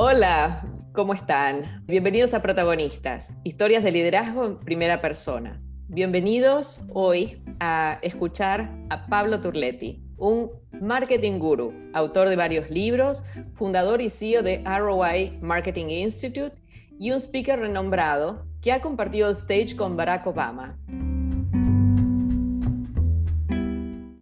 Hola, 0.00 0.64
¿cómo 0.92 1.12
están? 1.12 1.84
Bienvenidos 1.86 2.32
a 2.32 2.40
Protagonistas, 2.40 3.40
historias 3.42 3.82
de 3.82 3.90
liderazgo 3.90 4.44
en 4.44 4.60
primera 4.60 5.00
persona. 5.00 5.60
Bienvenidos 5.88 6.88
hoy 6.94 7.42
a 7.58 7.98
escuchar 8.02 8.70
a 8.90 9.08
Pablo 9.08 9.40
Turletti, 9.40 10.00
un 10.16 10.52
marketing 10.80 11.40
guru, 11.40 11.74
autor 11.94 12.28
de 12.28 12.36
varios 12.36 12.70
libros, 12.70 13.24
fundador 13.54 14.00
y 14.00 14.08
CEO 14.08 14.44
de 14.44 14.62
ROI 14.62 15.36
Marketing 15.42 15.86
Institute 15.86 16.54
y 16.96 17.10
un 17.10 17.18
speaker 17.18 17.58
renombrado 17.58 18.46
que 18.62 18.70
ha 18.70 18.80
compartido 18.80 19.30
stage 19.30 19.74
con 19.74 19.96
Barack 19.96 20.28
Obama. 20.28 20.78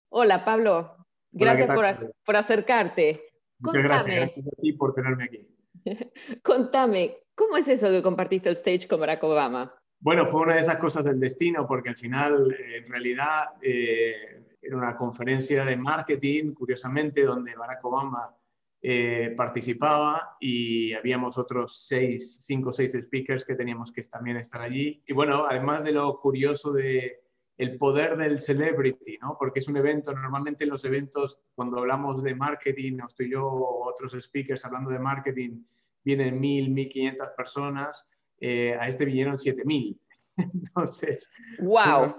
Hola 0.09 0.43
Pablo, 0.43 0.97
gracias 1.33 1.69
por, 2.25 2.35
acercarte. 2.35 3.21
Muchas 3.59 3.83
gracias, 3.83 4.17
gracias 4.17 4.47
a 4.47 4.63
ti 4.63 4.73
por 4.73 4.95
tenerme 4.95 5.25
aquí. 5.25 5.47
Contame, 6.43 7.19
¿cómo 7.35 7.57
es 7.57 7.69
eso 7.69 7.89
que 7.89 8.03
compartiste 8.03 8.49
el 8.49 8.57
stage 8.57 8.89
con 8.89 9.01
Barack 9.01 9.23
Obama? 9.25 9.75
Bueno, 9.99 10.27
fue 10.27 10.43
una 10.43 10.55
de 10.57 10.61
esas 10.61 10.77
cosas 10.77 11.05
del 11.05 11.19
destino, 11.19 11.67
porque 11.67 11.91
al 11.91 11.97
final, 11.97 12.53
eh, 12.53 12.79
en 12.79 12.91
realidad, 12.91 13.55
eh, 13.63 14.43
era 14.61 14.77
una 14.77 14.97
conferencia 14.97 15.65
de 15.65 15.77
marketing, 15.77 16.53
curiosamente, 16.53 17.25
donde 17.25 17.57
Barack 17.57 17.85
Obama 17.85 18.37
eh, 18.83 19.35
participaba 19.37 20.37
y 20.39 20.93
habíamos 20.93 21.39
otros 21.39 21.87
seis, 21.87 22.39
cinco 22.43 22.71
o 22.71 22.73
seis 22.73 22.93
speakers 22.93 23.45
que 23.45 23.55
teníamos 23.55 23.91
que 23.91 24.03
también 24.03 24.37
estar 24.37 24.61
allí. 24.61 25.03
Y 25.07 25.13
bueno, 25.13 25.47
además 25.49 25.83
de 25.83 25.93
lo 25.93 26.21
curioso 26.21 26.73
de 26.73 27.26
el 27.59 27.79
poder 27.79 28.17
del 28.17 28.41
celebrity, 28.41 29.19
¿no? 29.23 29.37
Porque 29.39 29.61
es 29.61 29.69
un 29.69 29.77
evento, 29.77 30.13
normalmente 30.13 30.65
en 30.65 30.71
los 30.71 30.85
eventos, 30.85 31.39
cuando 31.55 31.79
hablamos 31.79 32.23
de 32.23 32.35
marketing, 32.35 32.99
o 33.01 33.07
estoy 33.07 33.31
yo 33.31 33.45
o 33.45 33.89
otros 33.89 34.13
speakers 34.21 34.65
hablando 34.65 34.91
de 34.91 34.99
marketing, 34.99 35.63
vienen 36.05 36.39
mil, 36.39 36.71
mil 36.71 36.89
quinientas 36.89 37.31
personas, 37.31 38.05
eh, 38.41 38.77
a 38.79 38.89
este 38.89 39.05
vinieron 39.05 39.39
siete 39.39 39.65
mil. 39.65 39.99
Entonces, 40.37 41.31
wow. 41.61 42.15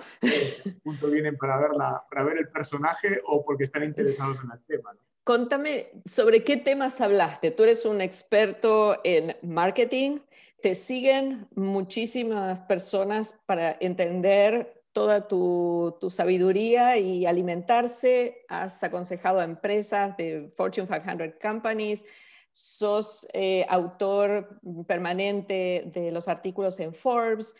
punto 0.83 1.07
vienen 1.11 1.37
para 1.37 1.59
ver, 1.59 1.69
para 2.09 2.23
ver 2.23 2.37
el 2.37 2.49
personaje 2.49 3.21
o 3.25 3.45
porque 3.45 3.65
están 3.65 3.83
interesados 3.83 4.39
en 4.43 4.51
el 4.51 4.65
tema. 4.65 4.91
Contame 5.23 5.91
sobre 6.05 6.43
qué 6.43 6.57
temas 6.57 6.99
hablaste. 7.01 7.51
Tú 7.51 7.63
eres 7.63 7.85
un 7.85 8.01
experto 8.01 8.99
en 9.03 9.35
marketing. 9.43 10.19
Te 10.61 10.73
siguen 10.73 11.47
muchísimas 11.53 12.61
personas 12.61 13.39
para 13.45 13.77
entender 13.79 14.76
toda 14.97 15.27
tu, 15.27 15.95
sabiduría 16.09 16.97
y 16.97 17.27
alimentarse. 17.27 18.43
Has 18.49 18.83
aconsejado 18.83 19.39
a 19.39 19.43
empresas 19.43 20.17
de 20.17 20.49
Fortune 20.55 20.87
500 20.87 21.35
companies 21.39 22.03
sos 22.51 23.27
eh, 23.33 23.63
autor 23.69 24.59
permanente 24.87 25.91
de 25.93 26.11
los 26.11 26.27
artículos 26.27 26.79
en 26.79 26.95
Forbes. 26.95 27.55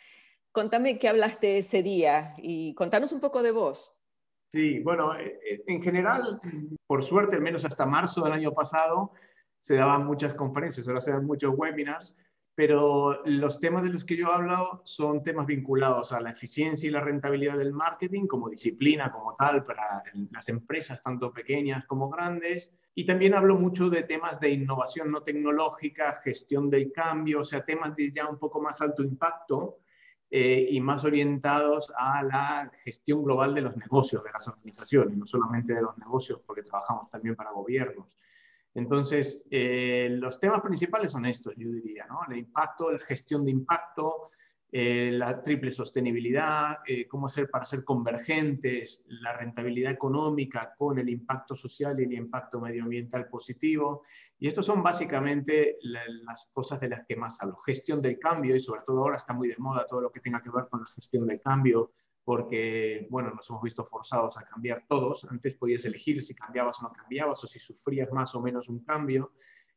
Contame 0.52 0.97
qué 0.97 1.09
hablaste 1.09 1.59
ese 1.59 1.83
día 1.83 2.33
y 2.39 2.73
contanos 2.73 3.11
un 3.11 3.19
poco 3.19 3.44
de 3.44 3.51
vos. 3.51 4.01
Sí, 4.51 4.79
bueno, 4.79 5.16
eh, 5.16 5.39
eh, 5.47 5.63
en 5.67 5.83
general, 5.83 6.41
por 6.88 7.03
suerte, 7.03 7.35
al 7.35 7.44
menos 7.44 7.63
hasta 7.63 7.85
marzo 7.85 8.23
del 8.23 8.33
año 8.33 8.51
pasado, 8.51 9.11
se 9.59 9.75
daban 9.75 10.07
muchas 10.07 10.33
conferencias, 10.33 10.88
ahora 10.88 11.01
se 11.01 11.11
dan 11.11 11.27
muchos 11.27 11.53
webinars, 11.55 12.16
pero 12.58 13.22
los 13.25 13.59
temas 13.59 13.83
de 13.83 13.91
los 13.91 14.03
que 14.03 14.17
yo 14.17 14.30
he 14.30 14.33
hablado 14.33 14.81
son 14.83 15.22
temas 15.22 15.45
vinculados 15.45 16.11
a 16.11 16.19
la 16.19 16.31
eficiencia 16.31 16.88
y 16.88 16.91
la 16.91 17.02
rentabilidad 17.02 17.55
del 17.55 17.72
marketing 17.72 18.25
como 18.25 18.50
disciplina, 18.50 19.11
como 19.11 19.36
tal, 19.36 19.63
para 19.63 20.02
las 20.31 20.50
empresas, 20.50 21.03
tanto 21.03 21.31
pequeñas 21.31 21.85
como 21.85 22.09
grandes, 22.09 22.73
y 22.95 23.05
también 23.05 23.35
hablo 23.35 23.59
mucho 23.59 23.91
de 23.91 24.02
temas 24.02 24.39
de 24.39 24.50
innovación 24.50 25.11
no 25.11 25.22
tecnológica, 25.22 26.19
gestión 26.23 26.67
del 26.72 26.91
cambio, 26.91 27.41
o 27.41 27.45
sea, 27.45 27.63
temas 27.63 27.95
de 27.95 28.11
ya 28.11 28.28
un 28.28 28.39
poco 28.39 28.59
más 28.59 28.81
alto 28.81 29.03
impacto 29.03 29.78
eh, 30.31 30.68
y 30.72 30.81
más 30.81 31.03
orientados 31.03 31.94
a 31.95 32.24
la 32.24 32.72
gestión 32.84 33.24
global 33.24 33.53
de 33.53 33.62
los 33.62 33.78
negocios, 33.78 34.24
de 34.24 34.31
las 34.31 34.47
organizaciones, 34.47 35.16
no 35.16 35.28
solamente 35.28 35.75
de 35.75 35.84
los 35.84 35.95
negocios, 36.00 36.41
porque 36.44 36.63
trabajamos 36.63 37.07
también 37.12 37.35
para 37.35 37.51
gobiernos. 37.51 38.18
Entonces, 38.77 39.43
eh, 39.49 40.07
los 40.11 40.39
temas 40.39 40.61
principales 40.61 41.11
son 41.11 41.25
estos, 41.25 41.55
yo 41.57 41.71
diría, 41.71 42.05
¿no? 42.05 42.19
El 42.29 42.38
impacto, 42.38 42.91
la 42.91 42.99
gestión 42.99 43.43
de 43.43 43.49
impacto, 43.49 44.29
eh, 44.71 45.09
la 45.13 45.41
triple 45.41 45.71
sostenibilidad, 45.71 46.77
eh, 46.85 47.07
cómo 47.07 47.25
hacer 47.25 47.49
para 47.49 47.65
ser 47.65 47.83
convergentes, 47.83 49.03
la 49.07 49.33
rentabilidad 49.33 49.91
económica 49.91 50.75
con 50.77 50.99
el 50.99 51.09
impacto 51.09 51.55
social 51.55 51.99
y 51.99 52.03
el 52.03 52.13
impacto 52.13 52.61
medioambiental 52.61 53.27
positivo. 53.29 54.03
Y 54.38 54.47
estos 54.47 54.67
son 54.67 54.83
básicamente 54.83 55.79
las 55.81 56.47
cosas 56.53 56.79
de 56.79 56.89
las 56.89 57.03
que 57.07 57.15
más 57.15 57.41
hablo. 57.41 57.57
Gestión 57.65 57.99
del 57.99 58.19
cambio 58.19 58.55
y 58.55 58.59
sobre 58.59 58.83
todo 58.85 58.99
ahora 58.99 59.17
está 59.17 59.33
muy 59.33 59.47
de 59.47 59.57
moda 59.57 59.88
todo 59.88 60.01
lo 60.01 60.11
que 60.11 60.19
tenga 60.19 60.39
que 60.44 60.51
ver 60.51 60.67
con 60.69 60.81
la 60.81 60.85
gestión 60.85 61.25
del 61.25 61.41
cambio, 61.41 61.94
porque, 62.27 63.07
bueno, 63.09 63.31
nos 63.31 63.49
hemos 63.49 63.61
visto 63.61 63.85
forzados 63.85 64.38
a 64.38 64.43
cambiar 64.43 64.83
todos. 64.85 65.23
Antes 65.31 65.53
podías 65.53 65.85
elegir 65.85 66.21
si 66.21 66.35
cambiabas 66.35 66.77
o 66.81 66.83
no 66.83 66.91
cambiabas 66.91 67.41
o 67.41 67.47
si 67.47 67.57
sufrías 67.57 68.11
más 68.11 68.35
o 68.35 68.41
menos 68.41 68.67
un 68.67 68.83
cambio. 68.83 69.31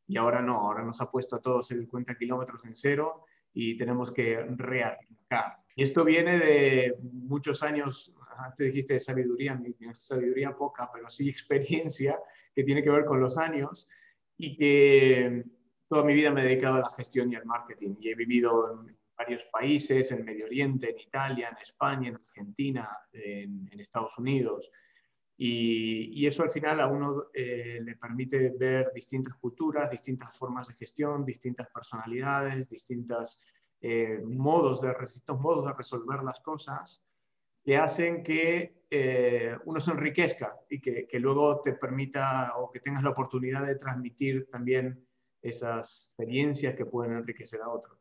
Y 0.05 0.17
ahora 0.17 0.41
no, 0.41 0.55
ahora 0.55 0.83
nos 0.83 0.99
ha 0.99 1.09
puesto 1.09 1.37
a 1.37 1.41
todos 1.41 1.71
el 1.71 1.87
cuenta 1.87 2.17
kilómetros 2.17 2.65
en 2.65 2.75
cero 2.75 3.23
y 3.53 3.77
tenemos 3.77 4.11
que 4.11 4.43
rearrancar. 4.57 5.59
Y 5.77 5.83
esto 5.83 6.03
viene 6.03 6.39
de 6.39 6.97
muchos 7.01 7.63
años, 7.63 8.13
antes 8.37 8.67
dijiste 8.67 8.95
de 8.95 8.99
sabiduría, 8.99 9.57
sabiduría 9.95 10.53
poca, 10.53 10.89
pero 10.93 11.09
sí 11.09 11.29
experiencia 11.29 12.19
que 12.53 12.65
tiene 12.65 12.83
que 12.83 12.89
ver 12.89 13.05
con 13.05 13.21
los 13.21 13.37
años 13.37 13.87
y 14.35 14.57
que 14.57 15.45
toda 15.87 16.03
mi 16.03 16.13
vida 16.13 16.31
me 16.31 16.41
he 16.41 16.47
dedicado 16.49 16.75
a 16.75 16.81
la 16.81 16.89
gestión 16.89 17.31
y 17.31 17.35
al 17.35 17.45
marketing 17.45 17.95
y 18.01 18.09
he 18.09 18.15
vivido 18.15 18.83
varios 19.21 19.43
países, 19.45 20.11
en 20.11 20.25
Medio 20.25 20.45
Oriente, 20.45 20.89
en 20.89 20.99
Italia, 20.99 21.49
en 21.49 21.57
España, 21.61 22.09
en 22.09 22.15
Argentina, 22.15 22.89
en, 23.13 23.69
en 23.71 23.79
Estados 23.79 24.17
Unidos. 24.17 24.71
Y, 25.43 26.25
eso 26.27 26.43
al 26.43 26.51
final 26.51 26.79
a 26.79 26.87
uno 26.87 27.25
eh, 27.33 27.79
le 27.81 27.95
permite 27.95 28.53
ver 28.59 28.91
distintas 28.93 29.33
culturas, 29.35 29.89
distintas 29.89 30.37
formas 30.37 30.67
de 30.67 30.75
gestión, 30.75 31.25
distintas 31.25 31.67
personalidades, 31.73 32.69
distintos 32.69 33.41
eh, 33.81 34.19
modos, 34.23 34.81
de, 34.81 34.93
modos 35.39 35.65
de 35.65 35.73
resolver 35.73 36.21
las 36.23 36.39
cosas 36.41 37.01
que 37.63 37.75
hacen 37.75 38.21
que 38.21 38.83
eh, 38.91 39.57
uno 39.65 39.79
se 39.79 39.91
enriquezca 39.91 40.59
y 40.69 40.79
que, 40.79 41.07
que, 41.07 41.19
luego 41.19 41.59
te 41.61 41.73
permita 41.73 42.53
o 42.57 42.69
que 42.69 42.79
tengas 42.79 43.01
la 43.01 43.09
oportunidad 43.09 43.65
de 43.65 43.77
transmitir 43.77 44.47
también 44.51 45.07
esas 45.41 46.09
experiencias 46.09 46.75
que 46.75 46.85
pueden 46.85 47.13
enriquecer 47.17 47.61
a 47.61 47.69
otros. 47.69 47.97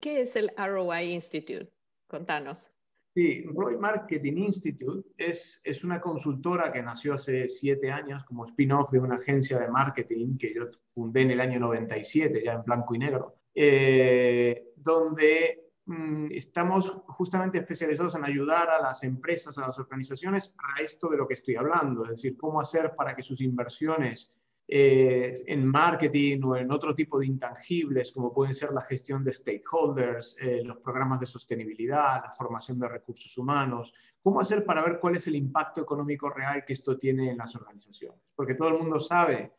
¿Qué 0.00 0.20
es 0.20 0.36
el 0.36 0.50
ROI 0.56 1.12
Institute? 1.12 1.72
Contanos. 2.06 2.70
Sí, 3.16 3.44
ROI 3.44 3.78
Marketing 3.78 4.36
Institute 4.36 5.08
es, 5.16 5.58
es 5.64 5.84
una 5.84 6.02
consultora 6.02 6.70
que 6.70 6.82
nació 6.82 7.14
hace 7.14 7.48
siete 7.48 7.90
años 7.90 8.22
como 8.24 8.44
spin-off 8.44 8.90
de 8.90 8.98
una 8.98 9.16
agencia 9.16 9.58
de 9.58 9.68
marketing 9.68 10.36
que 10.36 10.54
yo 10.54 10.66
fundé 10.94 11.22
en 11.22 11.30
el 11.30 11.40
año 11.40 11.58
97, 11.58 12.42
ya 12.44 12.52
en 12.52 12.62
blanco 12.64 12.94
y 12.94 12.98
negro, 12.98 13.36
eh, 13.54 14.66
donde 14.76 15.70
mm, 15.86 16.26
estamos 16.32 16.90
justamente 17.06 17.56
especializados 17.56 18.14
en 18.16 18.24
ayudar 18.26 18.68
a 18.68 18.82
las 18.82 19.02
empresas, 19.02 19.56
a 19.56 19.62
las 19.62 19.78
organizaciones 19.78 20.54
a 20.58 20.82
esto 20.82 21.08
de 21.08 21.16
lo 21.16 21.26
que 21.26 21.34
estoy 21.34 21.56
hablando, 21.56 22.04
es 22.04 22.10
decir, 22.10 22.36
cómo 22.36 22.60
hacer 22.60 22.94
para 22.94 23.16
que 23.16 23.22
sus 23.22 23.40
inversiones 23.40 24.30
eh, 24.68 25.44
en 25.46 25.64
marketing 25.64 26.40
o 26.42 26.56
en 26.56 26.72
otro 26.72 26.92
tipo 26.92 27.20
de 27.20 27.26
intangibles, 27.26 28.10
como 28.10 28.32
pueden 28.32 28.52
ser 28.52 28.72
la 28.72 28.82
gestión 28.82 29.22
de 29.22 29.32
stakeholders, 29.32 30.36
eh, 30.40 30.62
los 30.64 30.78
programas 30.78 31.20
de 31.20 31.26
sostenibilidad, 31.26 32.24
la 32.24 32.32
formación 32.32 32.80
de 32.80 32.88
recursos 32.88 33.38
humanos, 33.38 33.94
cómo 34.20 34.40
hacer 34.40 34.64
para 34.64 34.82
ver 34.82 34.98
cuál 34.98 35.16
es 35.16 35.26
el 35.28 35.36
impacto 35.36 35.80
económico 35.80 36.30
real 36.30 36.64
que 36.64 36.72
esto 36.72 36.98
tiene 36.98 37.30
en 37.30 37.36
las 37.36 37.54
organizaciones. 37.54 38.20
Porque 38.34 38.54
todo 38.54 38.68
el 38.70 38.78
mundo 38.78 38.98
sabe 38.98 39.52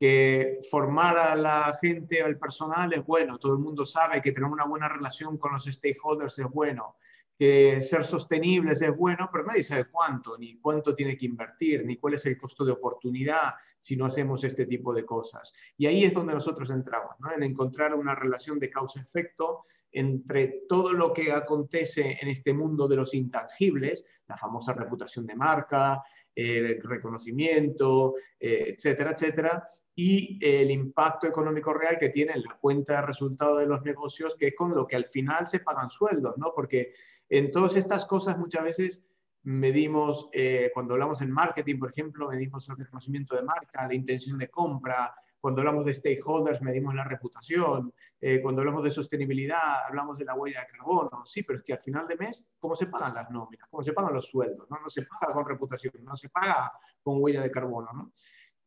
que 0.00 0.60
formar 0.70 1.18
a 1.18 1.36
la 1.36 1.76
gente 1.80 2.20
el 2.20 2.38
personal 2.38 2.92
es 2.94 3.04
bueno, 3.04 3.38
todo 3.38 3.52
el 3.52 3.58
mundo 3.58 3.84
sabe 3.84 4.22
que 4.22 4.32
tener 4.32 4.50
una 4.50 4.64
buena 4.64 4.88
relación 4.88 5.36
con 5.36 5.52
los 5.52 5.64
stakeholders 5.64 6.38
es 6.38 6.46
bueno, 6.46 6.96
que 7.38 7.80
ser 7.80 8.04
sostenibles 8.04 8.80
es 8.80 8.96
bueno, 8.96 9.28
pero 9.30 9.44
nadie 9.44 9.62
sabe 9.62 9.86
cuánto, 9.90 10.38
ni 10.38 10.58
cuánto 10.58 10.94
tiene 10.94 11.16
que 11.16 11.26
invertir, 11.26 11.84
ni 11.84 11.98
cuál 11.98 12.14
es 12.14 12.24
el 12.26 12.38
costo 12.38 12.64
de 12.64 12.72
oportunidad 12.72 13.54
si 13.78 13.96
no 13.96 14.06
hacemos 14.06 14.42
este 14.44 14.66
tipo 14.66 14.94
de 14.94 15.04
cosas. 15.04 15.52
Y 15.76 15.86
ahí 15.86 16.04
es 16.04 16.14
donde 16.14 16.34
nosotros 16.34 16.70
entramos, 16.70 17.14
¿no? 17.18 17.32
en 17.32 17.42
encontrar 17.42 17.94
una 17.94 18.14
relación 18.14 18.58
de 18.58 18.70
causa-efecto 18.70 19.64
entre 19.92 20.64
todo 20.68 20.92
lo 20.92 21.12
que 21.12 21.32
acontece 21.32 22.18
en 22.20 22.28
este 22.28 22.52
mundo 22.52 22.88
de 22.88 22.96
los 22.96 23.14
intangibles, 23.14 24.04
la 24.26 24.36
famosa 24.36 24.72
reputación 24.72 25.26
de 25.26 25.34
marca, 25.34 26.02
el 26.34 26.82
reconocimiento, 26.82 28.14
eh, 28.38 28.74
etcétera, 28.76 29.12
etcétera, 29.12 29.68
y 29.94 30.38
el 30.46 30.70
impacto 30.70 31.26
económico 31.26 31.72
real 31.72 31.96
que 31.98 32.10
tiene 32.10 32.32
en 32.32 32.42
la 32.42 32.58
cuenta 32.60 32.96
de 33.00 33.06
resultado 33.06 33.56
de 33.56 33.66
los 33.66 33.82
negocios, 33.82 34.36
que 34.36 34.48
es 34.48 34.54
con 34.54 34.74
lo 34.74 34.86
que 34.86 34.96
al 34.96 35.06
final 35.06 35.46
se 35.46 35.60
pagan 35.60 35.88
sueldos, 35.88 36.34
¿no? 36.36 36.52
Porque 36.54 36.92
en 37.28 37.50
todas 37.50 37.76
estas 37.76 38.06
cosas 38.06 38.38
muchas 38.38 38.64
veces 38.64 39.04
medimos, 39.42 40.28
eh, 40.32 40.70
cuando 40.74 40.94
hablamos 40.94 41.22
en 41.22 41.30
marketing, 41.30 41.78
por 41.78 41.90
ejemplo, 41.90 42.28
medimos 42.28 42.68
el 42.68 42.76
reconocimiento 42.76 43.36
de 43.36 43.42
marca, 43.42 43.86
la 43.86 43.94
intención 43.94 44.38
de 44.38 44.48
compra, 44.48 45.14
cuando 45.40 45.60
hablamos 45.60 45.84
de 45.84 45.94
stakeholders 45.94 46.60
medimos 46.60 46.94
la 46.94 47.04
reputación, 47.04 47.94
eh, 48.20 48.40
cuando 48.42 48.62
hablamos 48.62 48.82
de 48.82 48.90
sostenibilidad 48.90 49.84
hablamos 49.86 50.18
de 50.18 50.24
la 50.24 50.34
huella 50.34 50.62
de 50.62 50.66
carbono, 50.66 51.24
sí, 51.24 51.44
pero 51.44 51.60
es 51.60 51.64
que 51.64 51.74
al 51.74 51.80
final 51.80 52.08
de 52.08 52.16
mes, 52.16 52.48
¿cómo 52.58 52.74
se 52.74 52.86
pagan 52.86 53.14
las 53.14 53.30
nóminas? 53.30 53.68
¿Cómo 53.70 53.84
se 53.84 53.92
pagan 53.92 54.14
los 54.14 54.26
sueldos? 54.26 54.68
No, 54.68 54.80
no 54.80 54.88
se 54.88 55.02
paga 55.02 55.32
con 55.32 55.46
reputación, 55.46 55.92
no 56.02 56.16
se 56.16 56.30
paga 56.30 56.72
con 57.00 57.22
huella 57.22 57.42
de 57.42 57.50
carbono, 57.52 57.88
¿no? 57.92 58.12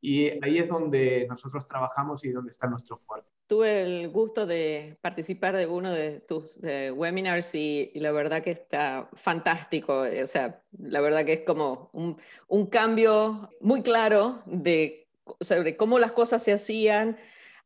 Y 0.01 0.27
ahí 0.43 0.59
es 0.59 0.69
donde 0.69 1.25
nosotros 1.27 1.67
trabajamos 1.67 2.23
y 2.23 2.31
donde 2.31 2.51
está 2.51 2.67
nuestro 2.67 2.97
fuerte. 2.97 3.29
Tuve 3.47 3.81
el 3.81 4.09
gusto 4.09 4.45
de 4.45 4.97
participar 5.01 5.55
de 5.55 5.65
uno 5.65 5.91
de 5.91 6.19
tus 6.19 6.59
webinars 6.61 7.55
y, 7.55 7.91
la 7.95 8.11
verdad 8.11 8.43
que 8.43 8.51
está 8.51 9.09
fantástico. 9.13 10.01
O 10.01 10.25
sea, 10.27 10.61
la 10.77 11.01
verdad 11.01 11.25
que 11.25 11.33
es 11.33 11.41
como 11.41 11.89
un, 11.93 12.17
un 12.47 12.67
cambio 12.67 13.49
muy 13.59 13.81
claro 13.81 14.43
de, 14.45 15.09
sobre 15.39 15.75
cómo 15.75 15.99
las 15.99 16.11
cosas 16.11 16.43
se 16.43 16.53
hacían 16.53 17.17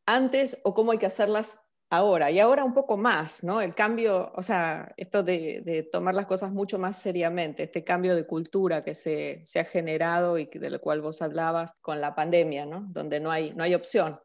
antes 0.06 0.60
o 0.64 0.74
cómo 0.74 0.92
hay 0.92 0.98
que 0.98 1.06
hacerlas 1.06 1.63
ahora 1.90 2.30
y 2.30 2.40
ahora 2.40 2.64
un 2.64 2.74
poco 2.74 2.96
más, 2.96 3.44
¿no? 3.44 3.60
El 3.60 3.74
cambio, 3.74 4.32
o 4.34 4.42
sea, 4.42 4.92
esto 4.96 5.22
de, 5.22 5.88
tomar 5.92 6.14
las 6.14 6.26
cosas 6.26 6.52
mucho 6.52 6.78
más 6.78 6.98
seriamente, 6.98 7.64
este 7.64 7.84
cambio 7.84 8.16
de 8.16 8.26
cultura 8.26 8.80
que 8.80 8.94
se, 8.94 9.42
ha 9.58 9.64
generado 9.64 10.38
y 10.38 10.46
de 10.46 10.70
lo 10.70 10.80
cual 10.80 11.00
vos 11.00 11.22
hablabas 11.22 11.74
con 11.80 12.00
la 12.00 12.14
pandemia, 12.14 12.66
¿no? 12.66 12.86
Donde 12.88 13.20
no 13.20 13.30
hay, 13.30 13.52
no 13.54 13.64
hay 13.64 13.74
opción. 13.74 14.20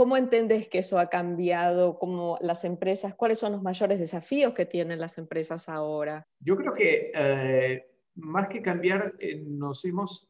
¿Cómo 0.00 0.16
entendés 0.16 0.66
que 0.66 0.78
eso 0.78 0.98
ha 0.98 1.10
cambiado? 1.10 1.98
¿Cómo 1.98 2.38
las 2.40 2.64
empresas, 2.64 3.14
cuáles 3.14 3.38
son 3.38 3.52
los 3.52 3.60
mayores 3.60 3.98
desafíos 3.98 4.54
que 4.54 4.64
tienen 4.64 4.98
las 4.98 5.18
empresas 5.18 5.68
ahora? 5.68 6.26
Yo 6.38 6.56
creo 6.56 6.72
que 6.72 7.12
eh, 7.14 7.86
más 8.14 8.48
que 8.48 8.62
cambiar, 8.62 9.12
eh, 9.18 9.42
nos 9.46 9.84
hemos, 9.84 10.26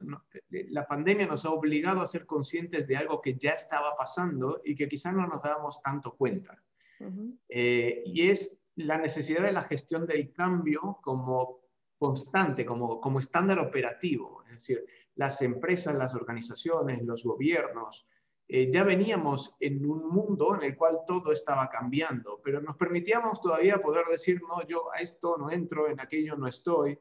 eh, 0.50 0.66
la 0.70 0.88
pandemia 0.88 1.28
nos 1.28 1.44
ha 1.44 1.50
obligado 1.50 2.00
a 2.00 2.08
ser 2.08 2.26
conscientes 2.26 2.88
de 2.88 2.96
algo 2.96 3.20
que 3.20 3.36
ya 3.38 3.50
estaba 3.50 3.96
pasando 3.96 4.60
y 4.64 4.74
que 4.74 4.88
quizás 4.88 5.14
no 5.14 5.24
nos 5.28 5.40
dábamos 5.40 5.80
tanto 5.82 6.16
cuenta. 6.16 6.60
y 7.48 8.28
es 8.28 8.58
la 8.74 8.98
necesidad 8.98 9.44
de 9.44 9.52
la 9.52 9.62
gestión 9.62 10.04
del 10.04 10.32
cambio 10.32 10.98
como 11.00 11.60
constante, 11.96 12.66
como, 12.66 13.00
como 13.00 13.20
estándar 13.20 13.60
operativo. 13.60 14.42
Es 14.48 14.54
decir, 14.54 14.84
las 15.14 15.40
empresas, 15.42 15.94
las 15.94 16.12
organizaciones, 16.16 17.04
los 17.04 17.22
gobiernos, 17.22 18.08
eh, 18.52 18.68
ya 18.68 18.82
veníamos 18.82 19.56
en 19.60 19.88
un 19.88 20.08
mundo 20.08 20.56
en 20.56 20.64
el 20.64 20.76
cual 20.76 21.02
todo 21.06 21.30
estaba 21.30 21.70
cambiando, 21.70 22.40
pero 22.42 22.60
nos 22.60 22.76
permitíamos 22.76 23.40
todavía 23.40 23.80
poder 23.80 24.06
decir, 24.06 24.40
no, 24.42 24.66
yo 24.66 24.92
a 24.92 24.98
esto 24.98 25.36
no 25.38 25.52
entro, 25.52 25.88
en 25.88 26.00
aquello 26.00 26.34
no 26.34 26.48
estoy. 26.48 26.98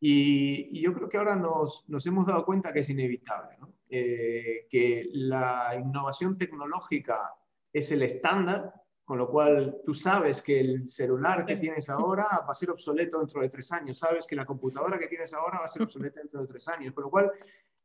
Y, 0.00 0.82
yo 0.82 0.92
creo 0.92 1.08
que 1.08 1.18
ahora 1.18 1.36
nos, 1.36 1.88
nos, 1.88 2.04
hemos 2.06 2.26
dado 2.26 2.44
cuenta 2.44 2.72
que 2.72 2.80
es 2.80 2.90
inevitable, 2.90 3.58
eh, 3.88 4.66
que 4.68 5.08
la 5.12 5.80
innovación 5.80 6.36
tecnológica 6.36 7.32
es 7.72 7.92
el 7.92 8.02
estándar, 8.02 8.74
con 9.04 9.18
lo 9.18 9.28
cual 9.28 9.82
tú 9.86 9.94
sabes 9.94 10.42
que 10.42 10.58
el 10.58 10.88
celular 10.88 11.44
que 11.44 11.58
tienes 11.58 11.90
ahora 11.90 12.26
va 12.40 12.50
a 12.52 12.56
ser 12.56 12.70
obsoleto 12.70 13.20
dentro 13.20 13.40
de 13.40 13.50
tres 13.50 13.70
años, 13.70 13.98
sabes 13.98 14.26
que 14.26 14.34
la 14.34 14.46
computadora 14.46 14.98
que 14.98 15.06
tienes 15.06 15.32
ahora 15.32 15.60
va 15.60 15.66
a 15.66 15.68
ser 15.68 15.82
obsoleta 15.82 16.18
dentro 16.18 16.40
de 16.40 16.48
tres 16.48 16.66
años, 16.66 16.92
con 16.92 17.04
lo 17.04 17.10
cual 17.10 17.30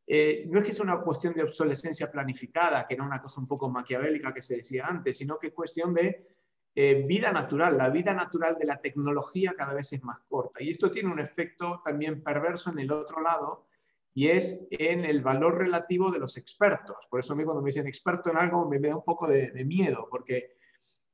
eh, 0.10 0.46
no 0.48 0.60
es 0.60 0.66
que 0.66 0.72
sea 0.72 0.86
una 0.86 1.02
cuestión 1.02 1.34
de 1.34 1.44
obsolescencia 1.44 2.10
planificada, 2.10 2.88
que 2.88 2.94
era 2.94 3.04
una 3.04 3.22
cosa 3.22 3.42
un 3.42 3.48
poco 3.48 3.70
maquiavélica 3.70 4.34
que 4.34 4.42
se 4.42 4.56
decía 4.56 4.88
antes, 4.88 5.18
sino 5.18 5.38
que 5.38 5.48
es 5.48 5.54
cuestión 5.54 5.94
de 5.94 6.26
eh, 6.74 7.04
vida 7.06 7.32
natural. 7.34 7.78
La 7.78 7.90
vida 7.90 8.14
natural 8.14 8.56
de 8.58 8.66
la 8.66 8.80
tecnología 8.80 9.54
cada 9.58 9.74
vez 9.74 9.92
es 9.92 10.02
más 10.04 10.20
corta. 10.30 10.64
Y 10.64 10.70
esto 10.70 10.90
tiene 10.90 11.12
un 11.12 11.20
efecto 11.20 11.82
también 11.84 12.24
perverso 12.24 12.72
en 12.72 12.80
el 12.80 12.92
otro 12.92 13.22
lado, 13.22 13.68
y 14.14 14.30
es 14.30 14.66
en 14.72 15.04
el 15.04 15.22
valor 15.22 15.58
relativo 15.58 16.10
de 16.10 16.20
los 16.20 16.38
expertos. 16.38 16.98
Por 17.10 17.20
eso 17.20 17.34
a 17.34 17.36
mí 17.36 17.44
cuando 17.44 17.62
me 17.62 17.70
dicen 17.70 17.86
experto 17.86 18.32
en 18.32 18.38
algo 18.38 18.68
me, 18.68 18.80
da 18.80 18.96
un 18.96 19.04
poco 19.04 19.28
de, 19.28 19.52
miedo, 19.66 20.08
porque 20.10 20.58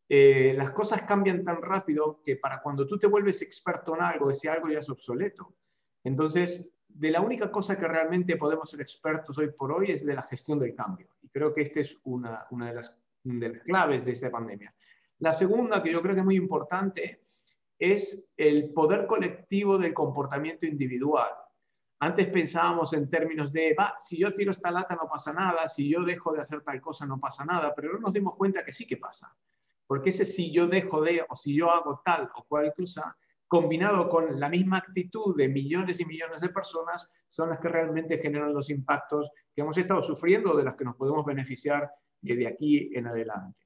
eh, 0.07 0.53
las 0.55 0.71
cosas 0.71 1.01
cambian 1.01 1.43
tan 1.43 1.61
rápido 1.61 2.21
que 2.23 2.37
para 2.37 2.61
cuando 2.61 2.85
tú 2.85 2.97
te 2.99 3.07
vuelves 3.07 3.41
experto 3.41 3.95
en 3.95 4.03
algo, 4.03 4.29
ese 4.29 4.49
algo 4.49 4.69
ya 4.69 4.79
es 4.79 4.89
obsoleto. 4.89 5.55
Entonces, 6.03 6.69
de 6.93 7.11
la 7.11 7.21
única 7.21 7.51
cosa 7.51 7.77
que 7.77 7.87
realmente 7.87 8.37
podemos 8.37 8.69
ser 8.69 8.81
expertos 8.81 9.37
hoy 9.37 9.51
por 9.51 9.71
hoy 9.71 9.91
es 9.91 10.05
de 10.05 10.13
la 10.13 10.23
gestión 10.23 10.59
del 10.59 10.75
cambio. 10.75 11.07
Y 11.21 11.29
creo 11.29 11.53
que 11.53 11.61
esta 11.61 11.79
es 11.79 11.97
una, 12.03 12.45
de, 12.51 12.73
las, 12.73 12.95
claves 13.65 14.05
de 14.05 14.11
esta 14.11 14.29
pandemia. 14.29 14.73
La 15.19 15.33
segunda, 15.33 15.81
que 15.81 15.91
yo 15.91 16.01
creo 16.01 16.13
que 16.13 16.19
es 16.19 16.25
muy 16.25 16.35
importante, 16.35 17.23
es 17.79 18.25
el 18.37 18.71
poder 18.73 19.07
colectivo 19.07 19.77
del 19.77 19.93
comportamiento 19.93 20.65
individual. 20.65 21.29
Antes 21.99 22.27
pensábamos 22.27 22.93
en 22.93 23.09
términos 23.09 23.53
de, 23.53 23.75
va, 23.79 23.95
si 23.97 24.17
yo 24.17 24.33
tiro 24.33 24.51
esta 24.51 24.69
lata 24.69 24.95
no 24.95 25.07
pasa 25.07 25.33
nada, 25.33 25.67
si 25.69 25.89
yo 25.89 26.03
dejo 26.03 26.33
de 26.33 26.41
hacer 26.41 26.61
tal 26.61 26.81
cosa 26.81 27.05
no 27.05 27.19
pasa 27.19 27.45
nada, 27.45 27.73
pero 27.75 27.93
no 27.93 27.99
nos 27.99 28.13
dimos 28.13 28.35
cuenta 28.35 28.63
que 28.63 28.73
sí 28.73 28.85
que 28.85 28.97
pasa. 28.97 29.33
Porque 29.87 30.09
ese 30.09 30.25
si 30.25 30.51
yo 30.51 30.67
dejo 30.67 31.01
de 31.01 31.25
o 31.27 31.35
si 31.35 31.55
yo 31.55 31.71
hago 31.71 32.01
tal 32.03 32.29
o 32.35 32.43
cual 32.43 32.73
cosa 32.75 33.17
combinado 33.47 34.09
con 34.09 34.39
la 34.39 34.49
misma 34.49 34.77
actitud 34.77 35.35
de 35.37 35.47
millones 35.47 35.99
y 35.99 36.05
millones 36.05 36.41
de 36.41 36.49
personas, 36.49 37.11
son 37.27 37.49
las 37.49 37.59
que 37.59 37.69
realmente 37.69 38.17
generan 38.17 38.53
los 38.53 38.69
impactos 38.69 39.29
que 39.53 39.61
hemos 39.61 39.77
estado 39.77 40.01
sufriendo, 40.01 40.55
de 40.55 40.63
los 40.63 40.75
que 40.75 40.85
nos 40.85 40.95
podemos 40.95 41.25
beneficiar 41.25 41.91
de 42.21 42.47
aquí 42.47 42.91
en 42.93 43.07
adelante. 43.07 43.59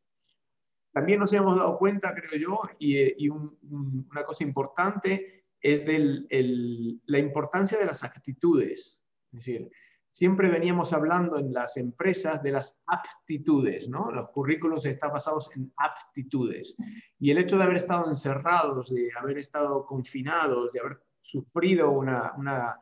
También 0.91 1.19
nos 1.19 1.31
hemos 1.33 1.55
dado 1.55 1.77
cuenta, 1.77 2.15
creo 2.15 2.41
yo, 2.41 2.59
y, 2.79 3.29
una 3.29 4.23
cosa 4.25 4.43
importante 4.43 5.45
es 5.61 5.85
la 5.85 7.19
importancia 7.19 7.77
de 7.77 7.85
las 7.85 8.03
actitudes. 8.03 8.99
Es 9.31 9.39
decir, 9.39 9.69
siempre 10.17 10.49
veníamos 10.49 10.93
hablando 10.93 11.37
en 11.37 11.53
las 11.53 11.77
empresas 11.77 12.41
de 12.41 12.51
las 12.51 12.81
aptitudes, 12.87 13.87
¿no? 13.87 14.09
Los 14.11 14.29
currículos 14.29 14.83
están 14.87 15.11
basados 15.11 15.51
en 15.55 15.71
aptitudes. 15.77 16.75
Y 17.19 17.29
el 17.29 17.37
hecho 17.37 17.55
de 17.55 17.65
haber 17.65 17.77
estado 17.77 18.09
encerrados, 18.09 18.91
de 18.91 19.11
haber 19.15 19.37
estado 19.37 19.85
confinados, 19.85 20.73
de 20.73 20.79
haber 20.79 21.03
sufrido 21.21 21.91
una, 21.91 22.33
una, 22.35 22.81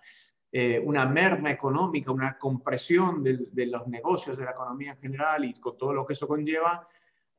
eh, 0.49 0.81
merma 1.09 1.51
económica, 1.51 2.09
una 2.09 2.37
compresión 2.37 3.21
de, 3.21 3.65
los 3.65 3.85
negocios, 3.87 4.37
de 4.37 4.45
la 4.45 4.51
economía 4.51 4.93
en 4.93 4.99
general 4.99 5.43
y 5.43 5.53
con 5.55 5.77
todo 5.77 5.93
lo 5.93 6.05
que 6.05 6.13
eso 6.13 6.29
conlleva, 6.29 6.87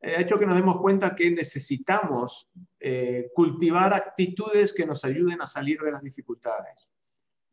eh, 0.03 0.15
ha 0.15 0.21
hecho 0.21 0.39
que 0.39 0.45
nos 0.45 0.57
demos 0.57 0.79
cuenta 0.79 1.17
que 1.17 1.31
necesitamos 1.31 2.51
eh, 2.79 3.31
cultivar 3.35 3.95
actitudes 3.95 4.75
que 4.75 4.85
nos 4.85 5.07
ayuden 5.07 5.41
a 5.41 5.47
salir 5.47 5.81
de 5.81 5.93
las 5.93 6.03
dificultades 6.03 6.87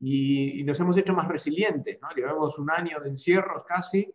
y, 0.05 0.63
nos 0.65 0.79
hemos 0.81 0.97
hecho 0.97 1.13
más 1.13 1.29
resilientes, 1.29 1.97
¿no? 2.01 2.09
Llevamos 2.13 2.59
un 2.59 2.69
año 2.69 2.99
de 2.99 3.09
encierros 3.09 3.63
casi 3.65 4.13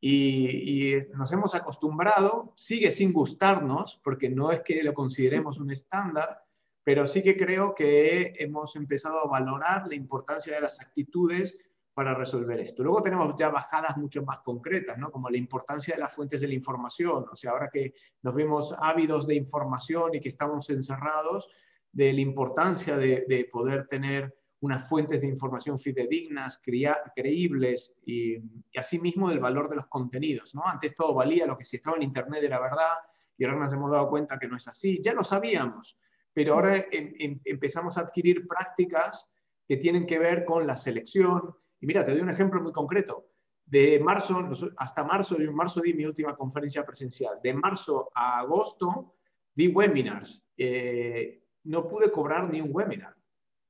y, 0.00 0.94
nos 1.14 1.32
hemos 1.32 1.54
acostumbrado, 1.56 2.52
sigue 2.54 2.92
sin 2.92 3.12
gustarnos, 3.12 4.00
porque 4.04 4.28
no 4.30 4.52
es 4.52 4.60
que 4.60 4.84
lo 4.84 4.94
consideremos 4.94 5.58
un 5.58 5.72
estándar, 5.72 6.44
pero 6.84 7.08
sí 7.08 7.24
que 7.24 7.36
creo 7.36 7.74
que 7.74 8.34
hemos 8.38 8.76
empezado 8.76 9.18
a 9.24 9.28
valorar 9.28 9.88
la 9.88 9.96
importancia 9.96 10.54
de 10.54 10.60
las 10.60 10.80
actitudes 10.80 11.58
para 11.92 12.14
resolver 12.14 12.60
esto. 12.60 12.84
Luego 12.84 13.02
tenemos 13.02 13.34
ya 13.36 13.48
bajadas 13.48 13.96
mucho 13.96 14.22
más 14.22 14.38
concretas, 14.44 14.96
¿no? 14.96 15.10
como 15.10 15.28
la 15.28 15.38
importancia 15.38 15.96
de 15.96 16.02
las 16.02 16.14
fuentes 16.14 16.40
de 16.40 16.46
la 16.46 16.54
información. 16.54 17.24
O 17.32 17.34
sea, 17.34 17.50
ahora 17.50 17.68
que 17.72 17.94
nos 18.22 18.34
vemos 18.34 18.72
ávidos 18.78 19.26
de 19.26 19.34
información 19.34 20.14
y 20.14 20.20
que 20.20 20.28
estamos 20.28 20.70
encerrados, 20.70 21.48
de 21.90 22.12
la 22.12 22.20
importancia 22.20 22.96
de, 22.96 23.24
de 23.26 23.48
poder 23.50 23.88
tener 23.88 24.36
unas 24.60 24.88
fuentes 24.88 25.20
de 25.20 25.28
información 25.28 25.78
fidedignas, 25.78 26.60
creíbles 26.64 27.92
y, 28.04 28.36
asimismo 28.76 29.30
el 29.30 29.38
valor 29.38 29.68
de 29.68 29.76
los 29.76 29.86
contenidos. 29.86 30.54
¿no? 30.54 30.62
Antes 30.64 30.94
todo 30.96 31.14
valía, 31.14 31.46
lo 31.46 31.56
que 31.56 31.64
si 31.64 31.76
estaba 31.76 31.96
en 31.96 32.04
Internet 32.04 32.42
era 32.42 32.60
verdad 32.60 32.94
y 33.36 33.44
ahora 33.44 33.58
nos 33.58 33.72
hemos 33.72 33.90
dado 33.90 34.08
cuenta 34.08 34.38
que 34.38 34.48
no 34.48 34.56
es 34.56 34.66
así. 34.68 35.00
Ya 35.02 35.12
lo 35.12 35.22
sabíamos, 35.22 35.98
pero 36.32 36.54
ahora 36.54 36.76
em, 36.90 37.14
em, 37.18 37.40
empezamos 37.44 37.98
a 37.98 38.02
adquirir 38.02 38.46
prácticas 38.46 39.28
que 39.68 39.76
tienen 39.76 40.06
que 40.06 40.18
ver 40.18 40.44
con 40.44 40.66
la 40.66 40.76
selección. 40.76 41.54
Y 41.80 41.86
mira, 41.86 42.04
te 42.04 42.12
doy 42.12 42.22
un 42.22 42.30
ejemplo 42.30 42.62
muy 42.62 42.72
concreto. 42.72 43.28
De 43.64 43.98
marzo, 43.98 44.48
hasta 44.76 45.04
marzo, 45.04 45.38
en 45.38 45.54
marzo 45.54 45.80
di 45.80 45.92
mi 45.92 46.06
última 46.06 46.36
conferencia 46.36 46.86
presencial. 46.86 47.40
De 47.42 47.52
marzo 47.52 48.10
a 48.14 48.38
agosto 48.38 49.16
di 49.52 49.68
webinars. 49.68 50.42
Eh, 50.56 51.42
no 51.64 51.88
pude 51.88 52.12
cobrar 52.12 52.48
ni 52.48 52.60
un 52.60 52.70
webinar 52.72 53.15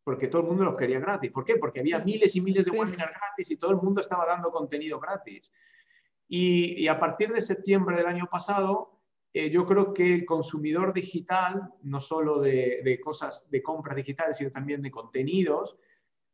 porque 0.06 0.28
todo 0.28 0.42
el 0.42 0.46
mundo 0.46 0.62
los 0.62 0.76
quería 0.76 1.00
gratis. 1.00 1.32
¿Por 1.32 1.44
qué? 1.44 1.56
Porque 1.56 1.80
había 1.80 1.98
miles 1.98 2.36
y 2.36 2.40
miles 2.40 2.64
de 2.64 2.70
webinars 2.70 3.10
gratis 3.10 3.50
y 3.50 3.56
todo 3.56 3.72
el 3.72 3.78
mundo 3.78 4.00
estaba 4.00 4.24
dando 4.24 4.52
contenido 4.52 5.00
gratis. 5.00 5.52
Y, 6.28 6.86
a 6.86 6.96
partir 7.00 7.32
de 7.32 7.42
septiembre 7.42 7.96
del 7.96 8.06
año 8.06 8.28
pasado, 8.30 9.00
eh, 9.34 9.50
yo 9.50 9.66
creo 9.66 9.92
que 9.92 10.14
el 10.14 10.24
consumidor 10.24 10.92
digital, 10.92 11.72
no 11.82 11.98
solo 11.98 12.38
de, 12.38 13.00
cosas 13.02 13.50
de 13.50 13.60
compras 13.64 13.96
digitales, 13.96 14.36
sino 14.36 14.52
también 14.52 14.80
de 14.80 14.92
contenidos, 14.92 15.76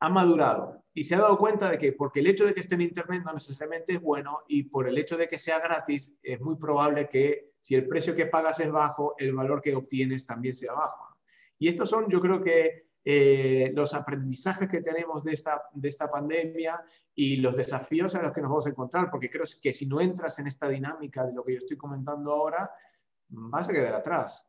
ha 0.01 0.11
madurado. 0.11 0.85
y 0.93 1.05
se 1.05 1.15
ha 1.15 1.21
dado 1.21 1.39
cuenta 1.39 1.71
de 1.71 1.79
que 1.79 1.95
porque 1.95 2.21
el 2.21 2.27
hecho 2.27 2.45
de 2.45 2.53
que 2.53 2.61
esté 2.61 2.75
en 2.75 2.83
Internet 2.83 3.23
no 3.25 3.33
necesariamente 3.33 3.95
es 3.95 4.03
bueno 4.03 4.41
y 4.49 4.65
por 4.65 4.87
el 4.87 4.99
hecho 4.99 5.17
de 5.17 5.29
que 5.29 5.39
sea 5.39 5.61
gratis 5.61 6.13
es 6.23 6.39
muy 6.43 6.57
probable 6.57 7.09
que 7.09 7.53
si 7.61 7.75
el 7.75 7.89
precio 7.89 8.15
que 8.15 8.27
pagas 8.27 8.61
es 8.61 8.71
bajo, 8.71 9.15
el 9.17 9.33
valor 9.33 9.63
que 9.63 9.75
obtienes 9.75 10.27
también 10.27 10.53
sea 10.53 10.75
bajo. 10.75 11.17
Y 11.59 11.69
estos 11.69 11.89
son, 11.89 12.11
yo 12.11 12.21
creo 12.21 12.43
que 12.43 12.92
eh, 13.05 13.73
los 13.75 13.95
aprendizajes 13.95 14.69
que 14.69 14.81
tenemos 14.81 15.25
de 15.25 15.33
esta, 15.33 15.63
de 15.73 15.89
esta 15.89 16.11
pandemia 16.11 16.81
y 17.15 17.37
los 17.37 17.57
desafíos 17.57 18.15
a 18.15 18.23
los 18.23 18.33
que 18.33 18.41
nos 18.41 18.51
vamos 18.51 18.67
a 18.67 18.71
encontrar, 18.71 19.11
porque 19.11 19.31
creo 19.31 19.45
que 19.61 19.73
si 19.73 19.87
no 19.87 20.01
entras 20.01 20.39
en 20.39 20.47
esta 20.47 20.69
dinámica 20.69 21.25
de 21.25 21.33
lo 21.33 21.45
que 21.45 21.55
yo 21.55 21.59
estoy 21.59 21.77
comentando 21.77 22.33
ahora, 22.33 22.71
vas 23.29 23.69
a 23.69 23.73
quedar 23.73 23.95
atrás. 23.95 24.47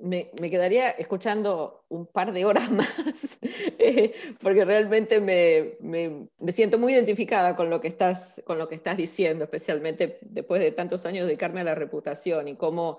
Me, 0.00 0.30
quedaría 0.30 0.90
escuchando 0.90 1.84
un 1.88 2.06
par 2.06 2.32
de 2.32 2.44
horas 2.44 2.70
más, 2.70 3.38
eh, 3.42 4.14
porque 4.40 4.64
realmente 4.64 5.20
me, 5.20 5.76
me, 5.80 6.52
siento 6.52 6.78
muy 6.78 6.92
identificada 6.92 7.56
con 7.56 7.70
lo, 7.70 7.80
que 7.80 7.88
estás, 7.88 8.40
con 8.46 8.56
lo 8.56 8.68
que 8.68 8.76
estás 8.76 8.96
diciendo, 8.96 9.44
especialmente 9.44 10.18
después 10.22 10.60
de 10.60 10.70
tantos 10.70 11.04
años 11.06 11.26
dedicarme 11.26 11.62
a 11.62 11.64
la 11.64 11.74
reputación 11.74 12.46
y 12.46 12.56
cómo 12.56 12.98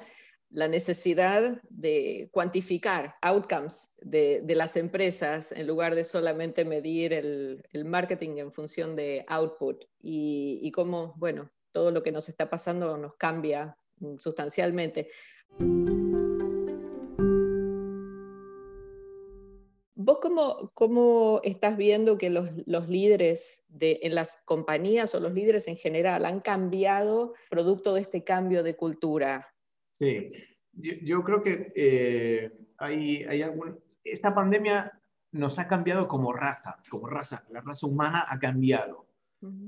la 0.56 0.70
necesidad 0.70 1.62
de 1.70 2.30
cuantificar 2.32 3.16
outcomes 3.22 3.98
de, 4.02 4.42
de 4.42 4.56
las 4.56 4.78
empresas 4.78 5.52
en 5.52 5.68
lugar 5.68 5.96
de 5.96 6.06
solamente 6.06 6.64
medir 6.64 7.12
el, 7.12 7.62
el 7.74 7.84
marketing 7.84 8.38
en 8.38 8.52
función 8.54 8.96
de 8.96 9.26
output 9.28 9.84
y, 10.02 10.60
y 10.64 10.72
cómo, 10.72 11.14
bueno, 11.18 11.52
todo 11.74 11.92
lo 11.92 12.02
que 12.02 12.14
nos 12.14 12.30
está 12.30 12.50
pasando 12.50 12.98
nos 12.98 13.16
cambia 13.16 13.78
sustancialmente. 14.18 15.10
¿Vos 19.98 20.20
cómo, 20.22 20.72
cómo, 20.74 21.42
estás 21.44 21.76
viendo 21.76 22.18
que 22.18 22.30
los, 22.30 22.48
los 22.66 22.88
líderes 22.88 23.66
de, 23.68 24.00
en 24.04 24.16
las 24.16 24.38
compañías 24.46 25.14
o 25.16 25.20
los 25.20 25.34
líderes 25.34 25.68
en 25.68 25.76
general 25.76 26.24
han 26.24 26.40
cambiado 26.40 27.34
producto 27.50 27.94
de 27.94 28.02
este 28.02 28.24
cambio 28.24 28.64
de 28.64 28.78
cultura? 28.78 29.55
Sí, 29.96 30.32
yo, 30.74 31.24
creo 31.24 31.42
que 31.42 31.72
eh, 31.76 32.52
hay, 32.78 33.24
hay 33.24 33.42
algún... 33.42 33.80
Esta 34.04 34.36
pandemia 34.36 34.92
nos 35.32 35.58
ha 35.58 35.68
cambiado 35.68 36.08
como 36.08 36.34
raza, 36.34 36.78
como 36.90 37.08
raza. 37.08 37.44
La 37.50 37.62
raza 37.62 37.88
humana 37.88 38.26
ha 38.28 38.38
cambiado. 38.38 39.08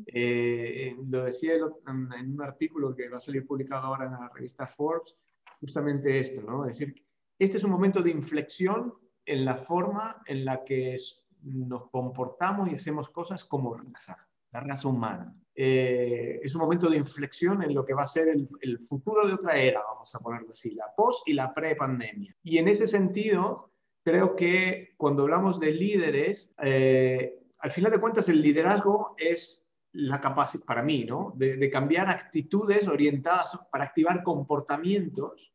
Eh, 0.08 0.96
lo 1.08 1.24
decía 1.24 1.54
en, 1.54 2.12
en, 2.14 2.34
un 2.34 2.42
artículo 2.42 2.96
que 2.96 3.10
va 3.10 3.18
a 3.18 3.22
salir 3.22 3.46
publicado 3.46 3.86
ahora 3.86 4.06
en 4.06 4.14
la 4.14 4.30
revista 4.34 4.66
Forbes, 4.66 5.16
justamente 5.60 6.20
esto, 6.20 6.42
¿no? 6.42 6.66
Es 6.66 6.78
decir, 6.78 7.06
este 7.38 7.58
es 7.58 7.64
un 7.64 7.72
momento 7.72 8.02
de 8.02 8.10
inflexión 8.10 8.96
en 9.26 9.46
la 9.46 9.56
forma 9.56 10.24
en 10.26 10.46
la 10.46 10.64
que 10.64 10.98
nos 11.44 11.90
comportamos 11.92 12.70
y 12.70 12.76
hacemos 12.76 13.10
cosas 13.10 13.46
como 13.46 13.76
raza, 13.76 14.18
la 14.52 14.62
raza 14.62 14.88
humana. 14.88 15.36
Eh, 15.60 16.40
es 16.44 16.54
un 16.54 16.62
momento 16.62 16.88
de 16.88 16.98
inflexión 16.98 17.64
en 17.64 17.74
lo 17.74 17.84
que 17.84 17.96
va 17.96 18.04
a 18.04 18.08
ser 18.08 18.28
el, 18.30 18.80
futuro 18.80 19.28
de 19.28 19.34
otra 19.34 19.58
era, 19.58 19.82
vamos 19.82 20.14
a 20.14 20.20
ponerlo 20.20 20.50
así, 20.50 20.76
la 20.76 20.94
post 20.96 21.28
y 21.28 21.34
la 21.34 21.52
pre-pandemia. 21.52 22.36
Y 22.44 22.60
en 22.60 22.68
ese 22.68 22.88
sentido, 22.88 23.72
creo 24.04 24.36
que 24.36 24.94
cuando 24.98 25.24
hablamos 25.24 25.60
de 25.60 25.72
líderes, 25.72 26.52
eh, 26.62 27.40
al 27.58 27.72
final 27.72 27.92
de 27.92 28.00
cuentas 28.00 28.30
el 28.30 28.40
liderazgo 28.40 29.16
es 29.18 29.68
la 29.94 30.22
capacidad, 30.22 30.64
para 30.64 30.84
mí, 30.84 31.06
¿no? 31.06 31.34
De, 31.36 31.70
cambiar 31.72 32.08
actitudes 32.08 32.88
orientadas 32.88 33.60
para 33.72 33.86
activar 33.86 34.22
comportamientos 34.22 35.54